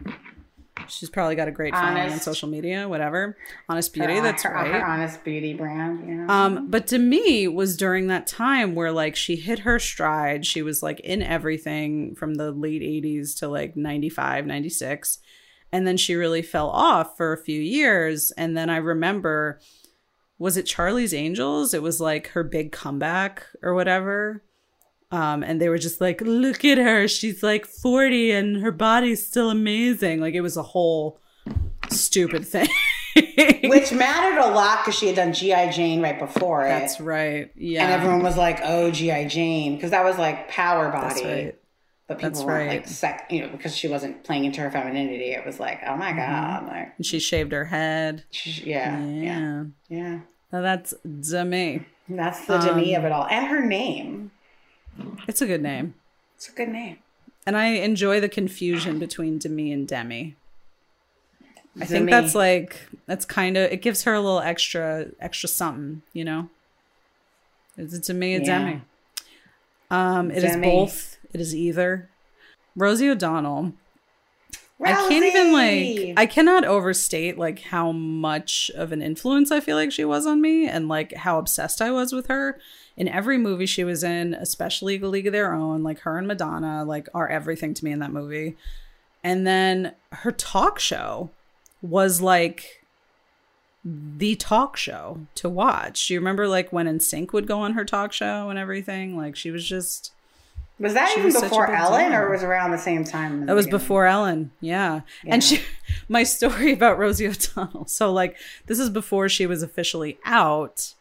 [0.88, 3.38] she's probably got a great following on social media, whatever.
[3.70, 4.72] Honest Beauty, Her- that's her, right.
[4.72, 6.08] Her honest beauty brand.
[6.08, 6.34] Know?
[6.34, 10.46] Um, but to me was during that time where like she hit her stride.
[10.46, 15.20] She was like in everything from the late 80s to like 95, 96.
[15.72, 18.32] And then she really fell off for a few years.
[18.32, 19.60] And then I remember,
[20.38, 21.74] was it Charlie's Angels?
[21.74, 24.44] It was like her big comeback or whatever.
[25.12, 27.08] Um, and they were just like, look at her.
[27.08, 30.20] She's like 40 and her body's still amazing.
[30.20, 31.20] Like it was a whole
[31.90, 32.68] stupid thing.
[33.64, 36.70] which mattered a lot because she had done GI Jane right before it.
[36.70, 37.50] That's right.
[37.56, 37.84] Yeah.
[37.84, 41.08] And everyone was like, "Oh, GI Jane," because that was like power body.
[41.08, 41.56] That's right.
[42.08, 42.68] But people That's were right.
[42.68, 45.32] like, sec- you know, because she wasn't playing into her femininity.
[45.32, 48.26] It was like, oh my god, like, And she shaved her head.
[48.32, 49.64] sh- yeah, yeah, Yeah.
[49.88, 50.20] yeah.
[50.52, 51.86] Now that's Demi.
[52.10, 54.32] That's the Um, Demi of it all, and her name.
[55.28, 55.96] It's a good name.
[56.36, 57.00] It's a good name.
[57.46, 60.36] And I enjoy the confusion between Demi and Demi.
[61.80, 66.02] I think that's like that's kind of it gives her a little extra extra something,
[66.14, 66.50] you know.
[67.78, 68.46] Is it Demi or Yeah.
[68.60, 68.82] Demi?
[69.92, 70.68] Um, it is Demi.
[70.72, 71.18] both.
[71.34, 72.10] It is either.
[72.76, 73.74] Rosie O'Donnell.
[74.84, 79.78] I can't even like I cannot overstate like how much of an influence I feel
[79.78, 82.60] like she was on me and like how obsessed I was with her
[82.98, 86.28] in every movie she was in, especially The League of Their Own, like her and
[86.28, 88.56] Madonna like are everything to me in that movie.
[89.24, 91.32] And then her talk show
[91.82, 92.84] was like
[93.84, 96.08] the talk show to watch.
[96.08, 99.18] Do you remember like when NSYNC would go on her talk show and everything?
[99.18, 100.12] Like she was just
[100.78, 103.46] was that she even was before Ellen, or was around the same time?
[103.46, 103.80] That was beginning?
[103.80, 105.02] before Ellen, yeah.
[105.26, 105.62] And she,
[106.10, 107.86] my story about Rosie O'Donnell.
[107.88, 110.94] So like, this is before she was officially out.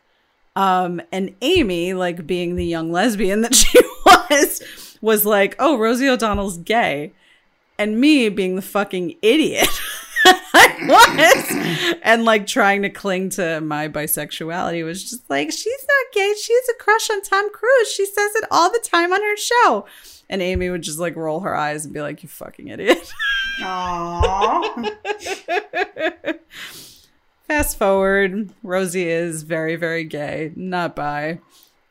[0.56, 6.08] Um, and Amy, like being the young lesbian that she was, was like, "Oh, Rosie
[6.08, 7.12] O'Donnell's gay,"
[7.78, 9.68] and me being the fucking idiot
[10.26, 16.12] I was, and like trying to cling to my bisexuality was just like, "She's not
[16.14, 16.32] gay.
[16.40, 17.92] She has a crush on Tom Cruise.
[17.92, 19.86] She says it all the time on her show."
[20.30, 23.12] And Amy would just like roll her eyes and be like, "You fucking idiot."
[23.60, 24.94] Aww.
[27.46, 31.40] Fast forward, Rosie is very, very gay, not bi,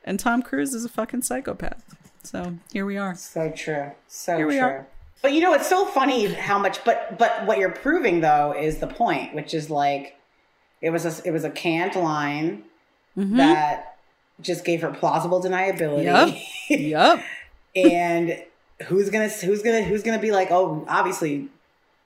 [0.03, 1.95] and Tom Cruise is a fucking psychopath.
[2.23, 3.13] So here we are.
[3.15, 3.91] so true.
[4.07, 4.63] So Here we true.
[4.63, 4.87] are.
[5.21, 6.83] But you know, it's so funny how much.
[6.83, 10.17] But but what you're proving though is the point, which is like,
[10.81, 12.63] it was a it was a canned line
[13.17, 13.37] Mhm.
[13.37, 13.97] that
[14.41, 16.41] just gave her plausible deniability.
[16.69, 16.79] Yep.
[16.81, 17.19] Yup.
[17.75, 18.43] and
[18.87, 21.47] who's gonna who's gonna who's gonna be like, oh, obviously,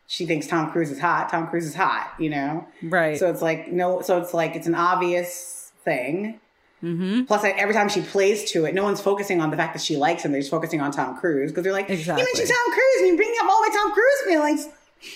[0.07, 1.29] she thinks Tom Cruise is hot.
[1.29, 2.65] Tom Cruise is hot, you know.
[2.81, 3.17] Right.
[3.19, 4.01] So it's like no.
[4.01, 6.39] So it's like it's an obvious thing.
[6.83, 7.23] mm-hmm.
[7.25, 9.97] Plus, every time she plays to it, no one's focusing on the fact that she
[9.97, 10.31] likes him.
[10.31, 12.21] They're just focusing on Tom Cruise because they're like, Exactly.
[12.21, 14.67] you mentioned Tom Cruise and you bring up all my Tom Cruise feelings.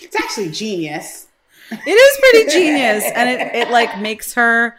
[0.02, 1.26] It's actually genius.
[1.70, 4.76] It is pretty genius, and it it like makes her.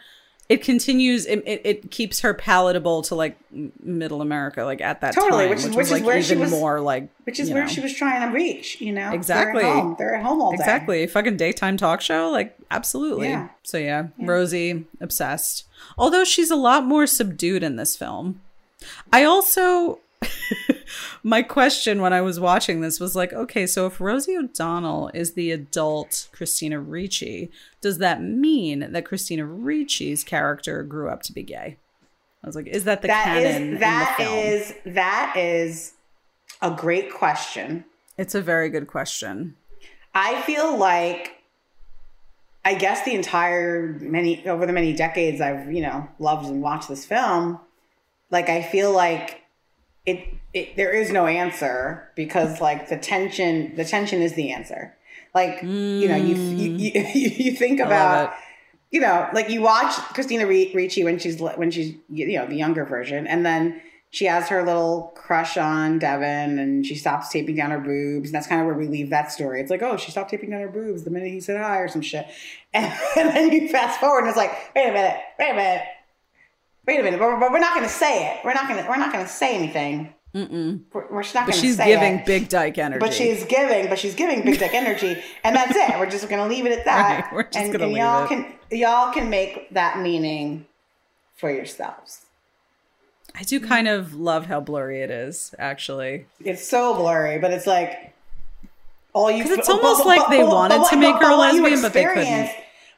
[0.48, 1.24] It continues.
[1.24, 3.36] It, it, it keeps her palatable to like
[3.82, 6.36] middle America, like at that Totally, time, which is- was which is like where she
[6.36, 7.68] was- more like Which is where know.
[7.68, 9.12] she was trying to reach, you know?
[9.12, 9.62] Exactly.
[9.62, 10.56] They're at home, They're at home all day.
[10.56, 11.06] Exactly.
[11.06, 12.28] Fucking daytime talk show.
[12.30, 13.28] Like, absolutely.
[13.28, 13.48] Yeah.
[13.62, 15.64] So, yeah, Rosie, obsessed.
[15.96, 18.42] Although she's a lot more subdued in this film.
[19.12, 20.00] I also,
[21.22, 25.32] my question when I was watching this was like, okay, so if Rosie O'Donnell is
[25.32, 31.42] the adult Christina Ricci, does that mean that Christina Ricci's character grew up to be
[31.42, 31.78] gay?
[32.42, 34.38] I was like, is that the That canon is that in the film?
[34.38, 35.92] is that is
[36.60, 37.84] a great question.
[38.18, 39.56] It's a very good question.
[40.14, 41.32] I feel like
[42.64, 46.88] I guess the entire many over the many decades I've, you know, loved and watched
[46.88, 47.60] this film,
[48.30, 49.43] like I feel like
[50.06, 54.94] it, it there is no answer because like the tension the tension is the answer.
[55.34, 58.34] Like, you know, you you, you, you think about
[58.90, 62.84] you know, like you watch Christina Ricci when she's when she's you know the younger
[62.84, 67.72] version, and then she has her little crush on Devon, and she stops taping down
[67.72, 69.60] her boobs, and that's kind of where we leave that story.
[69.60, 71.88] It's like, oh, she stopped taping down her boobs the minute he said hi or
[71.88, 72.28] some shit,
[72.72, 75.82] and, and then you fast forward, and it's like, wait a minute, wait a minute,
[76.86, 78.44] wait a minute, but, but we're not going to say it.
[78.44, 80.12] We're not going to we're not going to say anything.
[80.34, 80.80] Mm-mm.
[80.92, 82.26] We're, we're not But going to she's giving it.
[82.26, 82.98] big dyke energy.
[82.98, 85.98] But she's giving, but she's giving big dick energy, and that's it.
[85.98, 87.24] We're just gonna leave it at that.
[87.26, 88.28] Right, we're just gonna leave y'all it.
[88.28, 90.66] can y'all can make that meaning
[91.36, 92.22] for yourselves.
[93.36, 96.26] I do kind of love how blurry it is, actually.
[96.44, 98.12] It's so blurry, but it's like
[99.12, 99.42] all you.
[99.44, 102.50] 'Cause it's almost like they wanted to make her lesbian, but they couldn't.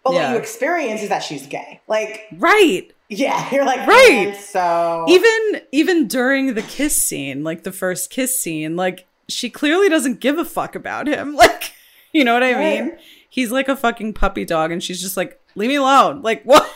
[0.04, 0.22] But Yeah.
[0.28, 1.80] what you experience is that she's gay.
[1.88, 2.92] Like, Right.
[3.08, 4.34] Yeah, you're like, Right.
[4.36, 9.88] so Even even during the kiss scene, like the first kiss scene, like she clearly
[9.88, 11.36] doesn't give a fuck about him.
[11.46, 11.72] Like,
[12.12, 12.84] you know what I Right.
[12.84, 12.98] mean?
[13.28, 16.66] He's like a fucking puppy dog and she's just like, "Leave me alone." Like, what?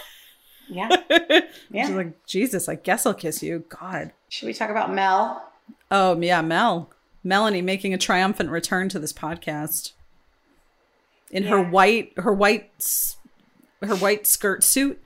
[0.68, 1.88] yeah, She's yeah.
[1.88, 4.12] like, "Jesus, I guess I'll kiss you." God.
[4.28, 5.42] Should we talk about Mel?
[5.90, 6.90] Oh, yeah, Mel.
[7.24, 9.92] Melanie making a triumphant return to this podcast.
[11.30, 12.70] In her white her white
[13.82, 15.00] her white skirt suit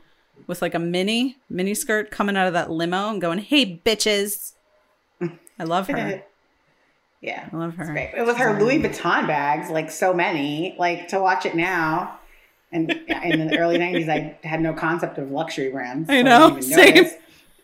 [0.46, 4.52] with like a mini mini skirt coming out of that limo and going, "Hey bitches."
[5.58, 6.22] I love her.
[7.20, 7.86] yeah, I love her.
[7.86, 8.12] Great.
[8.26, 12.18] With her Louis Vuitton bags, like so many, like to watch it now
[12.72, 16.10] And in the early '90s, I had no concept of luxury brands.
[16.10, 17.04] I know, even same.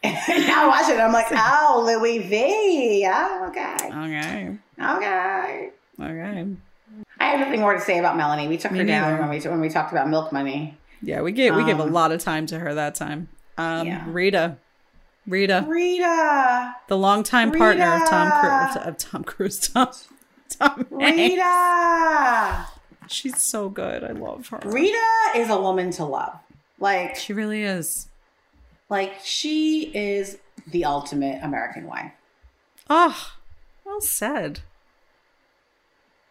[0.03, 3.07] And now I watch it, I'm like, oh, Louis V.
[3.07, 4.59] Oh, okay, Okay.
[4.81, 5.71] okay.
[6.01, 6.47] Okay.
[7.19, 8.49] I have nothing more to say about Melanie.
[8.49, 10.79] We took Me her down when we when we talked about milk money.
[11.03, 13.29] Yeah, we gave we gave a Um, lot of time to her that time.
[13.57, 14.05] Um, Yeah.
[14.07, 14.57] Rita,
[15.27, 19.89] Rita, Rita, the longtime partner of Tom Cruise, of Tom Cruise, Tom,
[20.49, 21.19] Tom Hanks.
[21.21, 22.67] Rita.
[23.09, 24.05] She's so good.
[24.05, 24.61] I love her.
[24.65, 24.99] Rita
[25.37, 26.39] is a woman to love.
[26.79, 28.09] Like, She really is.
[28.89, 32.13] like she is the ultimate American wife.
[32.89, 33.33] Oh,
[33.85, 34.61] well said.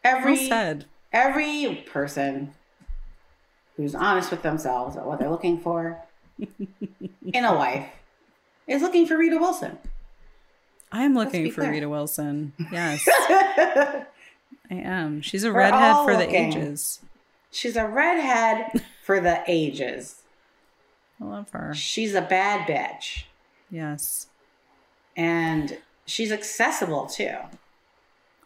[0.04, 0.86] Every Well said.
[1.12, 2.54] every person
[3.80, 5.98] who's honest with themselves or what they're looking for
[6.38, 7.86] in a wife
[8.68, 9.78] is looking for Rita Wilson.
[10.92, 11.72] I am looking for clear.
[11.72, 12.52] Rita Wilson.
[12.72, 14.06] Yes, I
[14.70, 15.22] am.
[15.22, 17.00] She's a We're redhead for the ages.
[17.52, 20.24] She's a redhead for the ages.
[21.22, 21.74] I love her.
[21.74, 23.24] She's a bad bitch.
[23.72, 24.28] Yes,
[25.16, 27.36] And she's accessible too.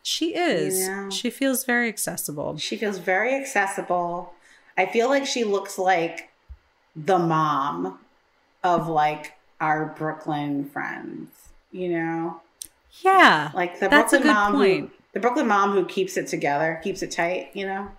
[0.03, 0.79] she is.
[0.81, 1.09] Yeah.
[1.09, 2.57] She feels very accessible.
[2.57, 4.33] She feels very accessible.
[4.77, 6.29] I feel like she looks like
[6.95, 7.99] the mom
[8.63, 11.29] of like our Brooklyn friends,
[11.71, 12.41] you know?
[13.01, 17.01] Yeah, Like the That's Brooklyn mom who the Brooklyn mom who keeps it together, keeps
[17.03, 17.89] it tight, you know?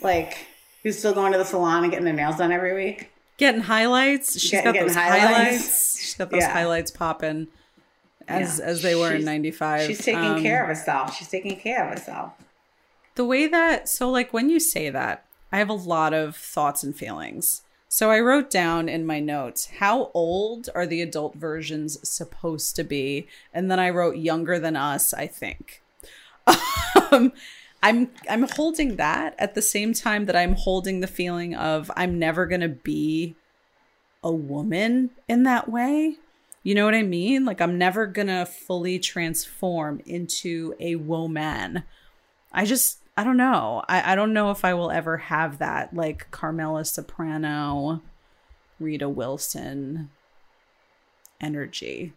[0.00, 0.46] Like
[0.82, 3.10] who's still going to the salon and getting their nails done every week.
[3.36, 4.40] getting highlights.
[4.40, 5.24] She's Get- got getting those highlights.
[5.36, 6.00] highlights.
[6.00, 6.52] She's got those Yeah.
[6.52, 7.46] highlights popping
[8.26, 8.64] as Yeah.
[8.64, 9.86] as they were in '95.
[9.86, 11.16] She's taking Um, care of herself.
[11.16, 12.32] She's taking care of herself.
[13.14, 16.82] the way that so like when you say that i have a lot of thoughts
[16.82, 17.62] and feelings.
[17.88, 22.84] So i wrote down in my notes how old are the adult versions supposed to
[22.84, 23.26] be?
[23.52, 25.82] And then i wrote younger than us i think.
[27.10, 27.32] Um,
[27.82, 32.18] i'm i'm holding that at the same time that i'm holding the feeling of i'm
[32.18, 33.34] never going to be
[34.22, 36.16] a woman in that way.
[36.62, 37.44] You know what i mean?
[37.44, 41.84] Like i'm never going to fully transform into a woman.
[42.52, 43.82] I just I don't know.
[43.88, 48.00] I, I don't know if I will ever have that like Carmela Soprano,
[48.78, 50.10] Rita Wilson
[51.40, 52.12] energy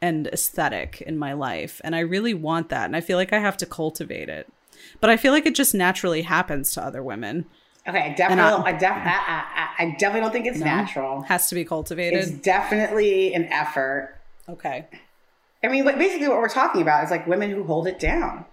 [0.00, 1.80] and aesthetic in my life.
[1.84, 2.84] And I really want that.
[2.86, 4.48] And I feel like I have to cultivate it.
[5.00, 7.46] But I feel like it just naturally happens to other women.
[7.86, 8.64] Okay, definitely.
[8.64, 9.44] I- I, def- I,
[9.78, 10.64] I, I definitely don't think it's No?
[10.66, 11.22] natural.
[11.22, 12.20] Has to be cultivated.
[12.20, 14.16] It's definitely an effort.
[14.48, 14.86] okay.
[15.62, 18.44] I mean, basically, what we're talking about is like women who hold it down,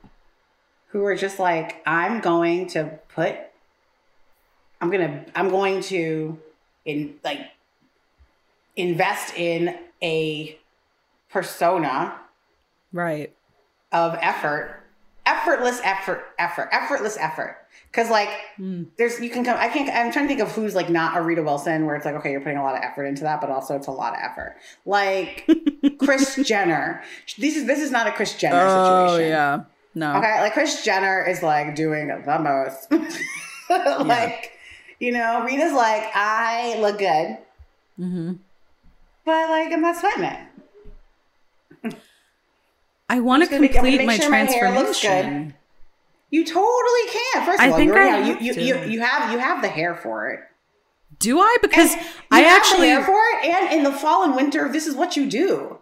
[0.91, 3.35] who are just like, I'm going to put,
[4.81, 6.37] I'm gonna, I'm going to,
[6.85, 7.39] in like,
[8.75, 10.57] invest in a
[11.29, 12.15] persona
[12.93, 13.33] Right.
[13.91, 14.83] of effort,
[15.25, 17.57] effortless effort, effort, effortless effort.
[17.89, 18.83] Because like, Hmm.
[18.97, 19.57] there's you can come.
[19.59, 19.89] I can't.
[19.89, 22.31] I'm trying to think of who's like not a Rita Wilson, where it's like, okay,
[22.31, 24.55] you're putting a lot of effort into that, but also it's a lot of effort.
[24.85, 25.45] Like
[25.99, 27.01] Kris Jenner.
[27.37, 28.93] This is this is not a Kris Jenner situation.
[28.93, 29.29] Oh situation.
[29.29, 29.59] yeah.
[29.93, 30.15] No.
[30.17, 32.91] Okay, like Kris Jenner is like doing the most.
[34.05, 34.51] like,
[34.99, 37.37] you know, Rita's like, I look good,
[37.97, 38.33] hmm
[39.23, 40.39] but like I'm not sweating it.
[43.09, 45.07] I want to complete make my sure my hair looks good.
[45.07, 45.53] transformation.
[46.29, 47.45] You totally can.
[47.45, 49.67] First of I all, think I have, you, you, you, you have you have the
[49.67, 50.39] hair for it.
[51.19, 51.57] Do I?
[51.61, 54.33] Because And I you have actually the hair for it, and in the fall and
[54.35, 55.77] winter, this is what you do.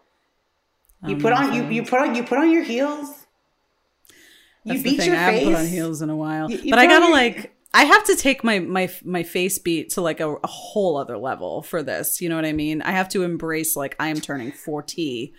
[1.07, 3.18] You put on you you put on you put on your heels.
[4.65, 5.07] You That's beat thing.
[5.07, 5.47] your I haven't face.
[5.47, 7.55] put on heels in a while, You- you but I gotta your- like.
[7.71, 11.17] I have to take my my my face beat to like a, a whole other
[11.19, 12.19] level for this.
[12.19, 12.81] You know what I mean?
[12.81, 15.33] I have to embrace like I am turning forty,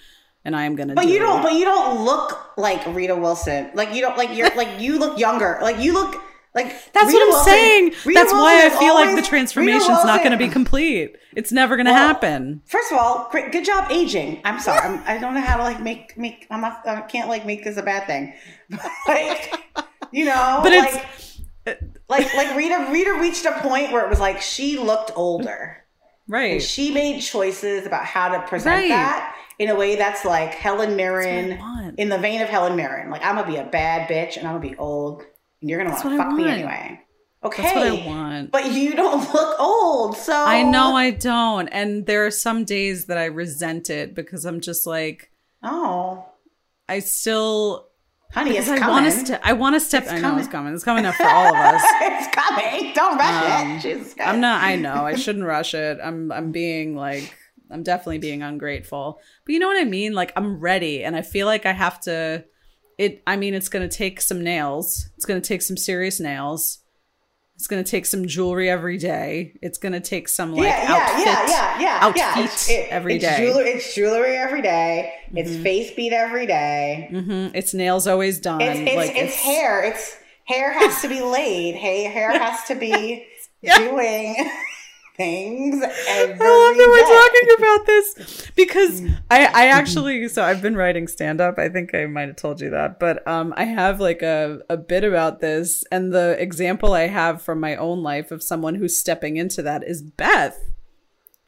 [0.45, 0.95] and I am gonna.
[0.95, 1.41] But do you don't.
[1.41, 1.43] it.
[1.43, 3.71] But you don't look like Rita Wilson.
[3.75, 4.17] Like you don't.
[4.17, 4.49] Like you're.
[4.55, 5.59] like you look younger.
[5.61, 6.23] Like you look.
[6.55, 7.85] Like That's Rita what I'm Wilson- saying.
[8.05, 11.17] Rita That's why I feel like the transformation's not going to be complete.
[11.37, 12.63] It's never going to Well, happen.
[12.67, 14.41] First of all, great, good job aging.
[14.45, 14.81] I'm sorry.
[14.81, 16.47] I'm, I don't know how to like make make.
[16.51, 16.87] I'm not.
[16.87, 18.35] I can't like make this a bad thing.
[19.07, 19.55] like
[20.11, 20.61] you know.
[20.63, 21.07] But like,
[21.67, 22.89] it's like like Rita.
[22.91, 25.77] Rita reached a point where it was like she looked older.
[26.27, 26.63] And right.
[26.63, 28.89] she made choices about how to present Right.
[28.89, 31.99] that in a way that's like Helen Mirren, That's what I want.
[31.99, 33.11] in the vein of Helen Mirren.
[33.11, 35.25] Like I'm gonna be a bad bitch and I'm gonna be old,
[35.61, 37.01] and you're gonna want to fuck me anyway.
[37.43, 38.51] Okay, That's what I want.
[38.53, 43.07] but you don't look old, so I know I don't, and there are some days
[43.07, 45.31] that I resent it because I'm just like
[45.63, 46.27] Oh,
[46.89, 47.89] I still
[48.33, 48.93] honey, it's I coming.
[48.93, 49.41] want to step.
[49.43, 50.03] I want to step.
[50.05, 50.39] It's I know coming.
[50.41, 50.75] it's coming.
[50.75, 51.83] It's coming up for all of us.
[52.03, 52.93] it's coming.
[52.95, 53.81] Don't rush Um, it.
[53.81, 54.29] Jesus Christ.
[54.29, 54.63] I'm not.
[54.63, 55.05] I know.
[55.07, 55.99] I shouldn't rush it.
[56.03, 56.31] I'm.
[56.33, 57.35] I'm being like.
[57.73, 59.21] I'm definitely being ungrateful.
[59.47, 60.13] But you know what I mean?
[60.13, 62.45] Like I'm ready, and I feel like I have to.
[63.01, 63.23] It.
[63.27, 65.09] I mean, it's going to take some nails.
[65.17, 66.79] It's going to take some serious nails.
[67.57, 69.53] It's gonna take some jewelry every day.
[69.61, 72.45] It's gonna take some like yeah, yeah, outfit, yeah, yeah, yeah, outfit yeah.
[72.45, 73.37] It's, it- every it's day.
[73.37, 75.13] Jewelry, it's jewelry every day.
[75.35, 77.11] It's face beat every day.
[77.13, 77.55] Mhm.
[77.55, 78.63] Its nails always done.
[78.63, 79.85] It's it's, like it's hair.
[79.85, 81.75] It's hair has to be laid.
[81.75, 83.27] Hey, hair has to be
[83.77, 84.37] doing
[85.21, 85.83] things.
[86.09, 90.77] Every I love that we're talking about this because I, I actually so I've been
[90.77, 91.59] writing stand up.
[91.59, 94.77] I think I might have told you that, but um, I have like a, a
[94.77, 98.99] bit about this, and the example I have from my own life of someone who's
[98.99, 100.59] stepping into that is Beth.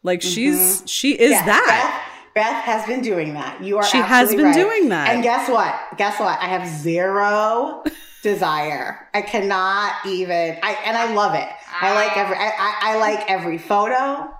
[0.03, 2.03] Like she's she is Yeah, that.
[2.35, 3.63] Beth, Beth has been doing that.
[3.63, 3.85] You are.
[3.85, 4.55] She has been right.
[4.55, 5.15] doing that.
[5.15, 5.75] And guess what?
[5.97, 6.39] Guess what?
[6.41, 7.85] I have zero
[8.23, 9.09] desire.
[9.13, 10.59] I cannot even.
[10.63, 11.49] I and I love it.
[11.81, 12.37] I like every.
[12.37, 14.33] I, I, I like every photo.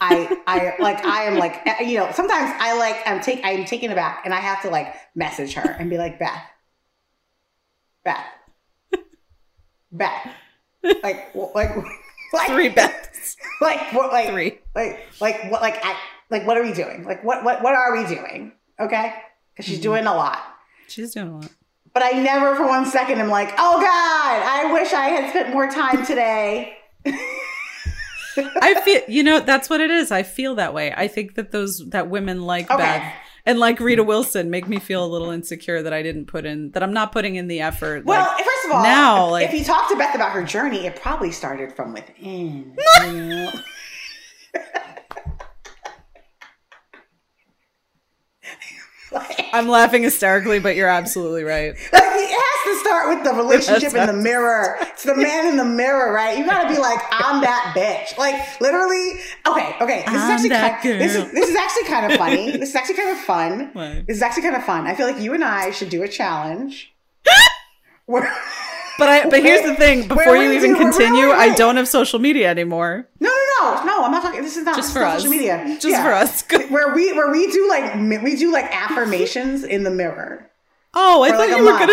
[0.00, 3.90] I I like I am like you know sometimes I like I'm take I'm taken
[3.90, 6.42] aback and I have to like message her and be like Beth,
[8.04, 8.24] Beth,
[9.90, 10.28] Beth,
[11.02, 11.70] like like
[12.32, 13.36] like Three Beths.
[13.60, 14.60] like what like Three.
[14.76, 15.96] like like what like I
[16.30, 19.14] like what are we doing like what what what are we doing okay
[19.52, 19.82] because she's mm-hmm.
[19.82, 20.38] doing a lot
[20.88, 21.50] She's doing a lot.
[21.96, 25.54] But I never for one second am like oh god I wish I had spent
[25.54, 26.76] more time today
[28.36, 30.10] I feel you know that's what it is.
[30.12, 30.92] I feel that way.
[30.94, 32.82] I think that those that women like Okay.
[32.82, 33.12] Beth
[33.46, 36.70] and like Rita Wilson make me feel a little insecure that I didn't put in
[36.72, 38.04] that I'm not putting in the effort.
[38.04, 40.42] well like, first of all now, if, like- if you talk to Beth about her
[40.42, 42.76] journey it probably started from within
[43.06, 43.52] you know?
[49.12, 51.74] like, I'm laughing hysterically, but you're absolutely right.
[51.92, 54.76] Like, it has to start with the relationship in the mirror.
[54.80, 56.36] It's the man in the mirror, right?
[56.38, 58.16] You gotta be like, I'm that bitch.
[58.18, 59.20] Like literally.
[59.46, 59.98] Okay, okay.
[60.06, 62.52] This is I'm actually that kind, this is this is actually kind of funny.
[62.58, 63.70] This is actually kind of fun.
[63.74, 64.06] What?
[64.06, 64.86] This is actually kind of fun.
[64.86, 66.92] I feel like you and I should do a challenge.
[68.06, 68.22] Where,
[68.98, 71.88] But I but here's the thing, Where before you even do- continue, I don't have
[71.88, 73.06] social media anymore.
[73.20, 73.30] no,
[73.74, 74.04] no, no.
[74.04, 74.42] I'm not talking.
[74.42, 75.22] This is not Just for us.
[75.22, 75.62] social media.
[75.80, 76.02] Just Yeah.
[76.04, 76.42] for us.
[76.70, 80.50] Where we where we do like we do like affirmations in the mirror.
[80.98, 81.80] Oh, I thought like you were month.
[81.80, 81.92] gonna.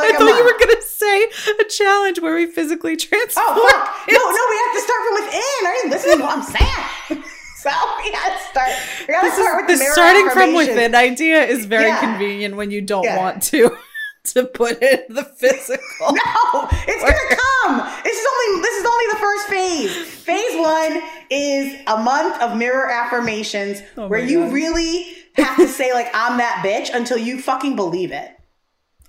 [0.00, 1.24] like I thought you were gonna say
[1.60, 3.46] a challenge where we physically transform.
[3.48, 4.08] Oh fuck!
[4.08, 5.66] No, no, we have to start from within.
[5.66, 7.24] Are you listening to what I'm saying?
[7.56, 7.70] so
[8.04, 8.70] we gotta start.
[9.08, 11.88] We gotta This start is, with the the mirror starting from within idea is very
[11.88, 12.00] Yeah.
[12.00, 13.18] convenient when you don't Yeah.
[13.18, 13.76] want to
[14.34, 15.82] to put in the physical.
[16.00, 18.02] No, it's gonna come.
[18.04, 19.96] This is only this is only the first phase.
[20.24, 24.52] Phase one is a month of mirror affirmations Oh where you God.
[24.52, 25.06] really
[25.36, 28.30] have to say like I'm that bitch until you fucking believe it.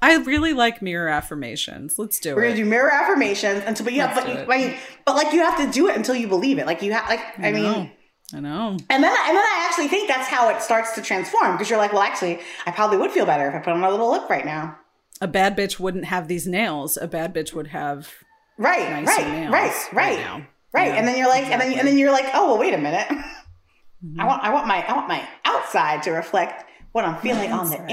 [0.01, 1.97] I really like mirror affirmations.
[1.97, 2.35] Let's do it.
[2.35, 5.15] We're gonna do mirror affirmations until but you have Let's but, do you, like, but
[5.15, 6.65] like you have to do it until you believe it.
[6.65, 7.89] Like you have like I mean know.
[8.33, 8.69] I know.
[8.89, 11.77] And then, and then I actually think that's how it starts to transform because you're
[11.77, 14.27] like, well, actually, I probably would feel better if I put on a little lip
[14.31, 14.77] right now.
[15.21, 16.97] A bad bitch wouldn't have these nails.
[16.97, 18.11] A bad bitch would have.
[18.57, 20.45] Right, right, nails right, right right, now.
[20.73, 20.91] right.
[20.93, 23.07] And then you're like, and then and then you're like, oh, well, wait a minute.
[23.07, 24.19] Mm-hmm.
[24.19, 27.69] I want, I want my, I want my outside to reflect what I'm feeling on
[27.69, 27.91] the inside.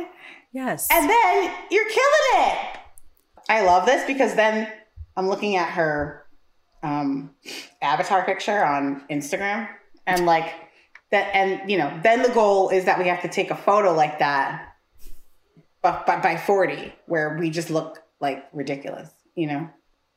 [0.00, 0.06] inside,
[0.52, 0.88] Yes.
[0.90, 2.78] and then you're killing it.
[3.48, 4.70] I love this because then
[5.16, 6.26] I'm looking at her
[6.82, 7.30] um,
[7.80, 9.68] avatar picture on Instagram,
[10.06, 10.52] and like
[11.12, 13.92] that, and you know, then the goal is that we have to take a photo
[13.94, 14.74] like that,
[15.82, 19.68] but by, by 40, where we just look like ridiculous, you know,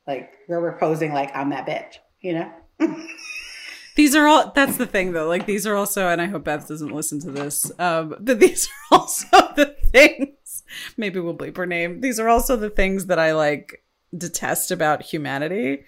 [0.06, 2.52] like where we're posing like I'm that bitch, you know.
[3.96, 4.52] these are all.
[4.54, 5.28] That's the thing, though.
[5.28, 7.70] Like these are also, and I hope Beth doesn't listen to this.
[7.78, 10.62] Um, but these are also the things.
[10.96, 12.00] Maybe we'll bleep her name.
[12.00, 13.84] These are also the things that I like
[14.16, 15.84] detest about humanity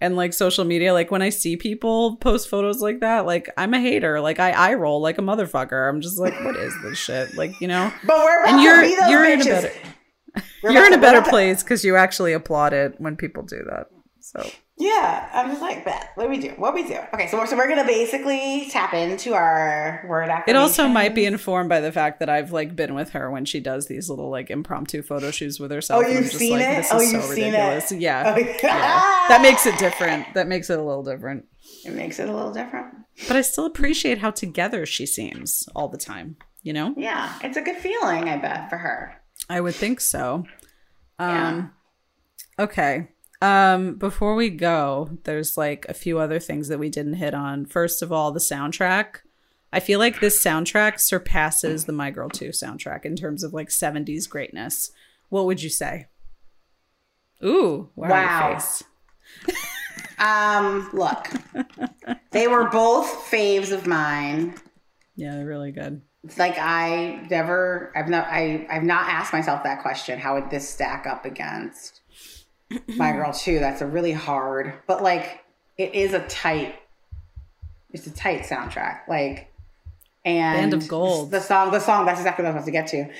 [0.00, 0.92] and like social media.
[0.92, 4.20] Like when I see people post photos like that, like I'm a hater.
[4.20, 5.88] Like I eye roll like a motherfucker.
[5.88, 7.34] I'm just like, what is this shit?
[7.34, 7.92] Like you know.
[8.06, 9.62] But we're about And you're to be those you're in a bitches.
[9.62, 13.62] better We're you're in a better place because you actually applaud it when people do
[13.70, 13.86] that.
[14.28, 16.10] So Yeah, I'm just like that.
[16.14, 16.50] What do we do?
[16.58, 16.98] What do we do?
[17.14, 21.24] Okay, so we're, so we're gonna basically tap into our word It also might be
[21.24, 24.28] informed by the fact that I've like been with her when she does these little
[24.30, 26.04] like impromptu photo shoots with herself.
[26.04, 26.86] Oh, you've just seen like, it?
[26.90, 27.58] Oh, you've so seen it?
[27.58, 27.92] ridiculous.
[27.92, 28.34] Yeah.
[28.36, 29.24] Oh, yeah.
[29.28, 30.26] That makes it different.
[30.34, 31.46] That makes it a little different.
[31.86, 32.88] It makes it a little different.
[33.28, 36.36] But I still appreciate how together she seems all the time.
[36.62, 36.92] You know?
[36.98, 39.22] Yeah, it's a good feeling, I bet, for her.
[39.48, 40.44] I would think so.
[41.18, 41.48] Yeah.
[41.48, 41.72] Um
[42.58, 43.08] okay.
[43.40, 47.66] Um before we go, there's like a few other things that we didn't hit on.
[47.66, 49.18] First of all, the soundtrack.
[49.72, 53.68] I feel like this soundtrack surpasses the My Girl 2 soundtrack in terms of like
[53.68, 54.90] 70s greatness.
[55.28, 56.06] What would you say?
[57.44, 58.08] Ooh, wow.
[58.08, 58.58] Wow.
[60.18, 61.30] Um, look,
[62.32, 64.54] they were both faves of mine.
[65.16, 66.02] Yeah, they're really good.
[66.24, 70.18] It's like I never, I've not, I, I've not asked myself that question.
[70.18, 71.97] How would this stack up against?
[72.96, 73.58] My Girl too.
[73.60, 75.44] That's a really hard, but like
[75.76, 76.74] it is a tight.
[77.92, 79.08] It's a tight soundtrack.
[79.08, 79.50] Like
[80.24, 81.30] and Band of Gold.
[81.30, 81.70] The song.
[81.70, 82.04] The song.
[82.06, 83.14] That's exactly what I was about to get to.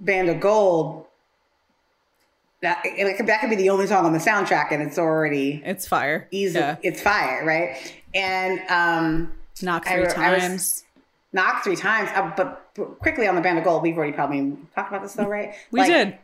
[0.00, 1.06] Band of Gold.
[2.60, 5.62] That it could, that could be the only song on the soundtrack, and it's already
[5.64, 6.26] It's fire.
[6.32, 6.58] easy.
[6.58, 6.76] Yeah.
[6.82, 7.76] It's fire, right?
[8.14, 10.84] And um, Knock I three I times.
[11.32, 12.10] knocked three times.
[12.14, 15.12] Uh, but, but quickly on the Band of Gold, we've already probably talked about this
[15.14, 15.54] though, right?
[15.70, 16.18] we Like, did.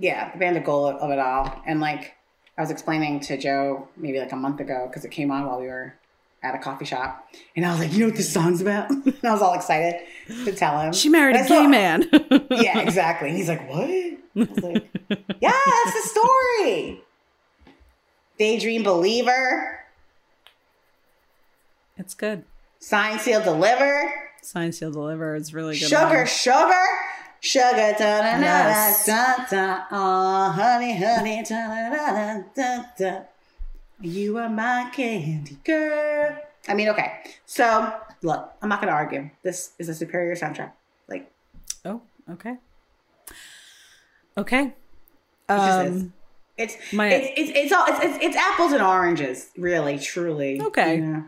[0.00, 1.62] Yeah, the band of goal of, of it all.
[1.66, 2.14] And like
[2.58, 5.60] I was explaining to Joe maybe like a month ago because it came on while
[5.60, 5.94] we were
[6.42, 9.14] at a coffee shop, and I was like, "You know what this song's about?" and
[9.22, 10.00] I was all excited
[10.44, 10.92] to tell him.
[10.92, 12.08] She married a gay man.
[12.50, 13.28] Yeah, exactly.
[13.28, 14.88] And he's like, "What?" I was like,
[15.40, 17.02] "Yeah, that's the story."
[18.38, 19.80] Daydream Believer,
[21.98, 22.44] It's good.
[22.78, 24.10] Sign Seal Deliver,
[24.42, 25.88] Sign Seal Deliver is really good.
[25.88, 26.26] Sugar one.
[26.26, 26.84] Sugar,
[27.40, 33.20] Sugar da da da da da oh honey honey da da da da da.
[34.00, 36.36] You are my candy girl.
[36.68, 37.20] I mean, okay.
[37.46, 39.30] So look, I'm not gonna argue.
[39.42, 40.72] This is a superior soundtrack.
[41.08, 41.30] Like
[41.84, 42.56] Oh, okay.
[44.36, 44.74] Okay.
[45.48, 46.12] Um,
[46.56, 50.60] it's my- it's, it's it's all it's, it's it's apples and oranges, really, truly.
[50.60, 50.96] Okay.
[50.96, 51.24] You know?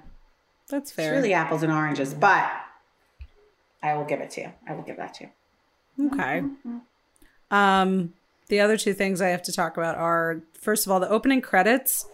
[0.68, 1.12] that's It's fair.
[1.12, 2.50] really apples and oranges, but
[3.82, 4.52] I will give it to you.
[4.68, 5.30] I will give that to you.
[6.00, 6.42] Okay.
[7.50, 8.14] Um,
[8.48, 11.40] the other two things I have to talk about are first of all the opening
[11.40, 12.06] credits.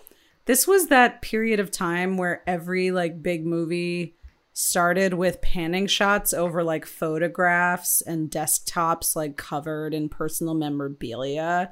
[0.47, 4.15] This was that period of time where every like big movie
[4.53, 11.71] started with panning shots over like photographs and desktops like covered in personal memorabilia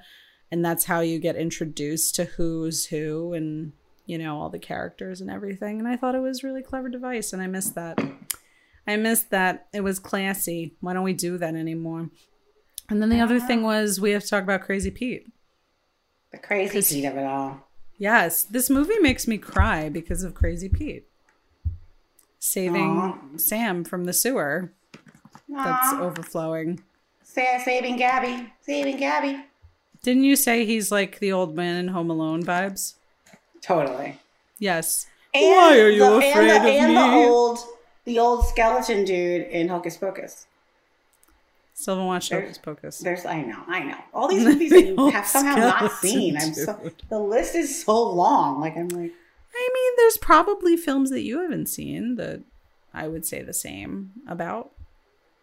[0.52, 3.72] and that's how you get introduced to who's who and
[4.06, 6.88] you know all the characters and everything and I thought it was a really clever
[6.88, 7.98] device and I missed that.
[8.86, 9.66] I missed that.
[9.72, 10.74] It was classy.
[10.80, 12.10] Why don't we do that anymore?
[12.88, 13.68] And then the other thing ah.
[13.68, 15.26] was we have to talk about Crazy Pete.
[16.30, 17.60] The crazy seed of it all.
[17.98, 21.06] Yes, this movie makes me cry because of Crazy Pete
[22.46, 23.36] saving Aw.
[23.36, 24.72] Sam from the sewer
[25.48, 26.82] that's overflowing.
[27.22, 28.52] Sa- saving Gaby.
[28.60, 29.44] Saving Gaby.
[30.02, 32.94] Didn't you say he's like the old man in Home Alone vibes?
[33.60, 34.18] Totally.
[34.58, 35.06] Yes.
[35.34, 36.94] And Why are you the, afraid and the, of and me?
[36.94, 37.58] the old
[38.06, 40.46] the old skeleton dude in Hocus Pocus.
[41.74, 42.98] Still haven't watched There- Hocus Pocus.
[43.00, 43.98] There's I know, I know.
[44.14, 46.36] All these movies that you have somehow not seen.
[46.38, 48.60] I'm so the list is so long.
[48.60, 49.12] Like I'm like,
[49.54, 52.40] I mean, there's probably films that you haven't seen that
[52.94, 54.70] I would say the same about.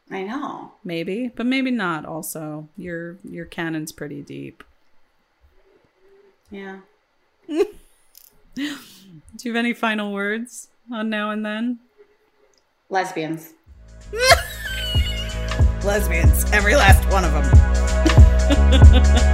[0.09, 0.72] I know.
[0.84, 2.68] Maybe, but maybe not also.
[2.78, 4.64] Your your canon's pretty deep.
[6.49, 6.80] Yeah.
[7.47, 7.64] Do
[8.55, 11.80] you have any final words on now and then?
[12.93, 13.53] Lesbians.
[15.83, 19.29] Lesbians, every last one of them.